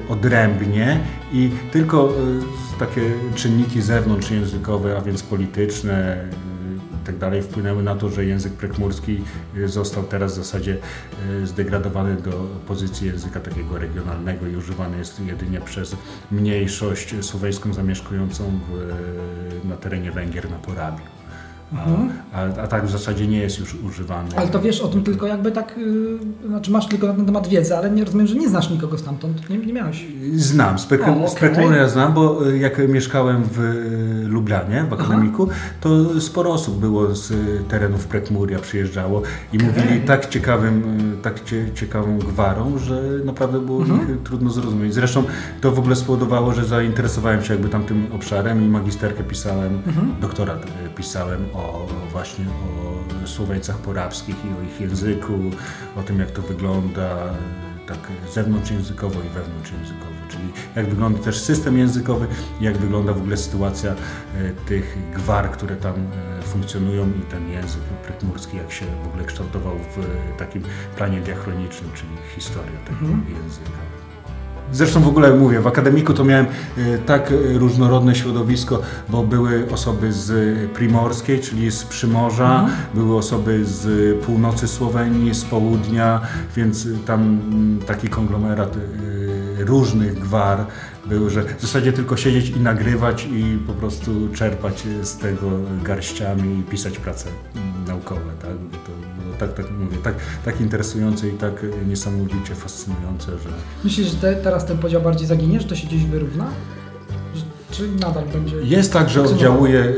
[0.09, 0.99] odrębnie
[1.35, 3.01] i tylko y, takie
[3.35, 9.21] czynniki zewnątrzjęzykowe, a więc polityczne y, i tak wpłynęły na to, że język prekmurski
[9.57, 10.77] y, został teraz w zasadzie
[11.43, 12.31] zdegradowany do
[12.67, 15.95] pozycji języka takiego regionalnego i używany jest jedynie przez
[16.31, 21.14] mniejszość słoweńską zamieszkującą w, na terenie Węgier na Porabiu.
[21.73, 24.29] A, a, a tak w zasadzie nie jest już używany.
[24.35, 27.47] Ale to wiesz o tym tylko jakby tak, yy, znaczy masz tylko na ten temat
[27.47, 30.05] wiedzę, ale nie rozumiem, że nie znasz nikogo stamtąd, nie, nie miałeś.
[30.35, 31.29] Znam, z, Pek- O, okej.
[31.29, 35.47] z Pekmury ja znam, bo y, jak mieszkałem w y, Lublanie, w akademiku,
[35.81, 37.35] to sporo osób było z y,
[37.69, 39.21] terenów Prekmuria, przyjeżdżało
[39.53, 40.83] i mówili tak ciekawym,
[41.21, 44.01] tak cie, ciekawą gwarą, że naprawdę było Mhm.
[44.01, 44.93] ich trudno zrozumieć.
[44.93, 45.23] Zresztą
[45.61, 50.15] to w ogóle spowodowało, że zainteresowałem się jakby tamtym obszarem i magisterkę pisałem, Mhm.
[50.21, 50.65] doktorat
[50.97, 52.45] pisałem o właśnie
[53.23, 55.33] o Słoweńcach porabskich i o ich języku,
[55.95, 57.33] o tym jak to wygląda
[57.87, 57.99] tak
[58.33, 60.43] zewnątrzjęzykowo i wewnątrzjęzykowo, czyli
[60.75, 62.27] jak wygląda też system językowy,
[62.61, 63.95] jak wygląda w ogóle sytuacja e,
[64.67, 69.77] tych gwar, które tam e, funkcjonują i ten język prekmurski, jak się w ogóle kształtował
[69.77, 70.63] w e, takim
[70.97, 73.05] planie diachronicznym, czyli historia tego
[73.43, 73.79] języka.
[74.71, 80.13] Zresztą w ogóle mówię, w akademiku to miałem e, tak różnorodne środowisko, bo były osoby
[80.13, 83.85] z Primorskiej, czyli z Przymorza, były osoby z
[84.25, 86.21] północy Słowenii, z południa,
[86.55, 87.39] więc tam
[87.87, 90.65] taki konglomerat e, różnych gwar
[91.05, 95.51] był, że w zasadzie tylko siedzieć i nagrywać i po prostu czerpać z tego
[95.83, 97.29] garściami i pisać prace
[97.87, 98.51] naukowe, tak?
[98.85, 103.49] To było tak, tak mówię, tak, tak interesujące i tak niesamowicie fascynujące, że
[103.83, 106.51] Myślisz, że te, teraz ten podział bardziej zaginie, że to się gdzieś wyrówna?
[107.77, 108.55] Czy nadal będzie...
[108.55, 109.93] Jest tak, że oddziałuje y,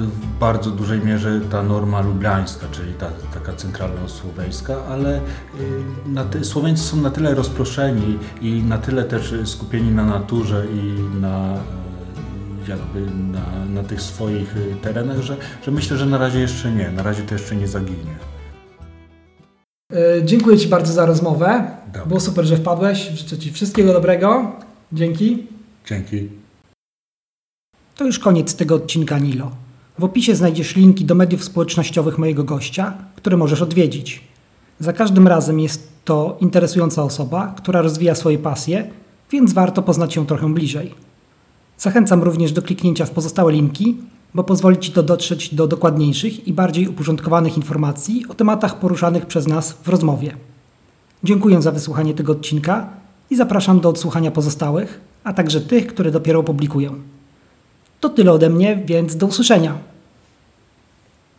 [0.00, 5.20] w bardzo dużej mierze ta norma lubliańska, czyli ta taka centralno-słoweńska, ale y,
[6.30, 11.54] ty, Słoweńcy są na tyle rozproszeni i na tyle też skupieni na naturze i na
[11.54, 13.00] y, jakby
[13.32, 17.22] na, na tych swoich terenach, że, że myślę, że na razie jeszcze nie, na razie
[17.22, 18.16] to jeszcze nie zaginie.
[19.92, 21.70] E, Dziękuję Ci bardzo za rozmowę.
[21.86, 22.06] Dobra.
[22.06, 22.98] Było super, że wpadłeś.
[22.98, 24.52] Życzę Ci wszystkiego dobrego.
[24.92, 25.46] Dzięki.
[25.86, 26.45] Dzięki.
[27.96, 29.50] To już koniec tego odcinka Nilo.
[29.98, 34.20] W opisie znajdziesz linki do mediów społecznościowych mojego gościa, które możesz odwiedzić.
[34.80, 38.90] Za każdym razem jest to interesująca osoba, która rozwija swoje pasje,
[39.30, 40.94] więc warto poznać ją trochę bliżej.
[41.78, 43.96] Zachęcam również do kliknięcia w pozostałe linki,
[44.34, 49.46] bo pozwoli Ci to dotrzeć do dokładniejszych i bardziej uporządkowanych informacji o tematach poruszanych przez
[49.46, 50.36] nas w rozmowie.
[51.24, 52.88] Dziękuję za wysłuchanie tego odcinka
[53.30, 56.90] i zapraszam do odsłuchania pozostałych, a także tych, które dopiero publikuję.
[58.00, 59.78] To tyle ode mnie, więc do usłyszenia.